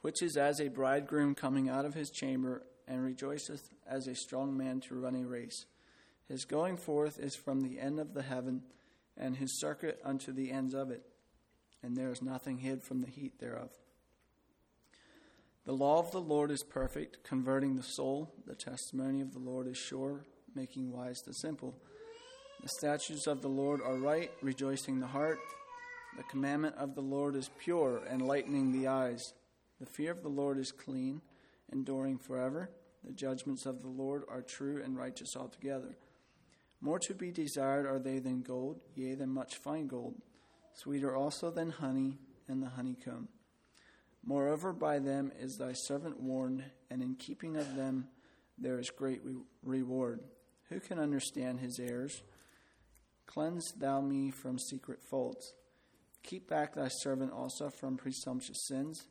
which 0.00 0.22
is 0.22 0.36
as 0.36 0.60
a 0.60 0.68
bridegroom 0.68 1.34
coming 1.34 1.68
out 1.68 1.84
of 1.84 1.94
his 1.94 2.10
chamber, 2.10 2.62
and 2.88 3.04
rejoiceth 3.04 3.68
as 3.86 4.06
a 4.06 4.14
strong 4.14 4.56
man 4.56 4.80
to 4.80 4.94
run 4.94 5.16
a 5.16 5.26
race. 5.26 5.66
His 6.28 6.44
going 6.44 6.76
forth 6.76 7.18
is 7.18 7.36
from 7.36 7.60
the 7.60 7.78
end 7.78 8.00
of 8.00 8.14
the 8.14 8.22
heaven, 8.22 8.62
and 9.16 9.36
his 9.36 9.52
circuit 9.52 10.00
unto 10.04 10.32
the 10.32 10.50
ends 10.50 10.74
of 10.74 10.90
it, 10.90 11.02
and 11.82 11.96
there 11.96 12.10
is 12.10 12.22
nothing 12.22 12.58
hid 12.58 12.82
from 12.82 13.00
the 13.00 13.10
heat 13.10 13.38
thereof. 13.38 13.70
The 15.64 15.72
law 15.72 15.98
of 15.98 16.12
the 16.12 16.20
Lord 16.20 16.50
is 16.50 16.62
perfect, 16.62 17.24
converting 17.24 17.74
the 17.74 17.82
soul. 17.82 18.32
The 18.46 18.54
testimony 18.54 19.20
of 19.20 19.32
the 19.32 19.40
Lord 19.40 19.66
is 19.66 19.76
sure, 19.76 20.24
making 20.54 20.92
wise 20.92 21.22
the 21.22 21.34
simple. 21.34 21.74
The 22.62 22.68
statutes 22.68 23.26
of 23.26 23.42
the 23.42 23.48
Lord 23.48 23.80
are 23.80 23.96
right, 23.96 24.30
rejoicing 24.42 25.00
the 25.00 25.08
heart. 25.08 25.38
The 26.16 26.22
commandment 26.24 26.76
of 26.76 26.94
the 26.94 27.02
Lord 27.02 27.34
is 27.34 27.50
pure, 27.58 28.02
enlightening 28.10 28.72
the 28.72 28.86
eyes. 28.86 29.34
The 29.80 29.86
fear 29.86 30.12
of 30.12 30.22
the 30.22 30.28
Lord 30.28 30.56
is 30.56 30.72
clean, 30.72 31.20
enduring 31.72 32.18
forever. 32.18 32.70
The 33.04 33.12
judgments 33.12 33.66
of 33.66 33.82
the 33.82 33.88
Lord 33.88 34.22
are 34.28 34.42
true 34.42 34.80
and 34.82 34.96
righteous 34.96 35.36
altogether. 35.36 35.96
More 36.86 37.00
to 37.00 37.14
be 37.14 37.32
desired 37.32 37.84
are 37.84 37.98
they 37.98 38.20
than 38.20 38.42
gold, 38.42 38.78
yea, 38.94 39.16
than 39.16 39.30
much 39.30 39.56
fine 39.56 39.88
gold, 39.88 40.22
sweeter 40.72 41.16
also 41.16 41.50
than 41.50 41.70
honey 41.70 42.20
and 42.46 42.62
the 42.62 42.68
honeycomb. 42.68 43.26
Moreover, 44.24 44.72
by 44.72 45.00
them 45.00 45.32
is 45.36 45.56
thy 45.56 45.72
servant 45.72 46.20
warned, 46.20 46.62
and 46.88 47.02
in 47.02 47.16
keeping 47.16 47.56
of 47.56 47.74
them 47.74 48.06
there 48.56 48.78
is 48.78 48.88
great 48.90 49.20
re- 49.24 49.34
reward. 49.64 50.20
Who 50.68 50.78
can 50.78 51.00
understand 51.00 51.58
his 51.58 51.80
errors? 51.80 52.22
Cleanse 53.26 53.72
thou 53.76 54.00
me 54.00 54.30
from 54.30 54.56
secret 54.56 55.02
faults. 55.02 55.54
Keep 56.22 56.48
back 56.48 56.76
thy 56.76 56.86
servant 56.86 57.32
also 57.32 57.68
from 57.68 57.96
presumptuous 57.96 58.64
sins. 58.68 59.08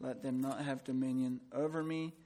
Let 0.00 0.24
them 0.24 0.40
not 0.40 0.64
have 0.64 0.82
dominion 0.82 1.42
over 1.52 1.84
me. 1.84 2.16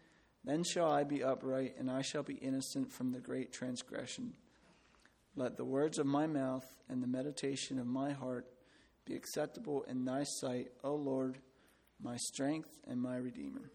Then 0.44 0.64
shall 0.64 0.90
I 0.90 1.04
be 1.04 1.22
upright, 1.22 1.74
and 1.78 1.90
I 1.90 2.00
shall 2.00 2.22
be 2.22 2.36
innocent 2.36 2.90
from 2.90 3.12
the 3.12 3.20
great 3.20 3.52
transgression. 3.52 4.32
Let 5.34 5.56
the 5.56 5.64
words 5.64 5.98
of 5.98 6.06
my 6.06 6.26
mouth 6.26 6.66
and 6.88 7.02
the 7.02 7.06
meditation 7.06 7.78
of 7.78 7.86
my 7.86 8.12
heart 8.12 8.46
be 9.04 9.14
acceptable 9.14 9.82
in 9.82 10.04
thy 10.04 10.24
sight, 10.24 10.68
O 10.84 10.94
Lord 10.94 11.38
my 12.02 12.16
strength 12.16 12.80
and 12.86 13.00
my 13.00 13.16
redeemer. 13.16 13.70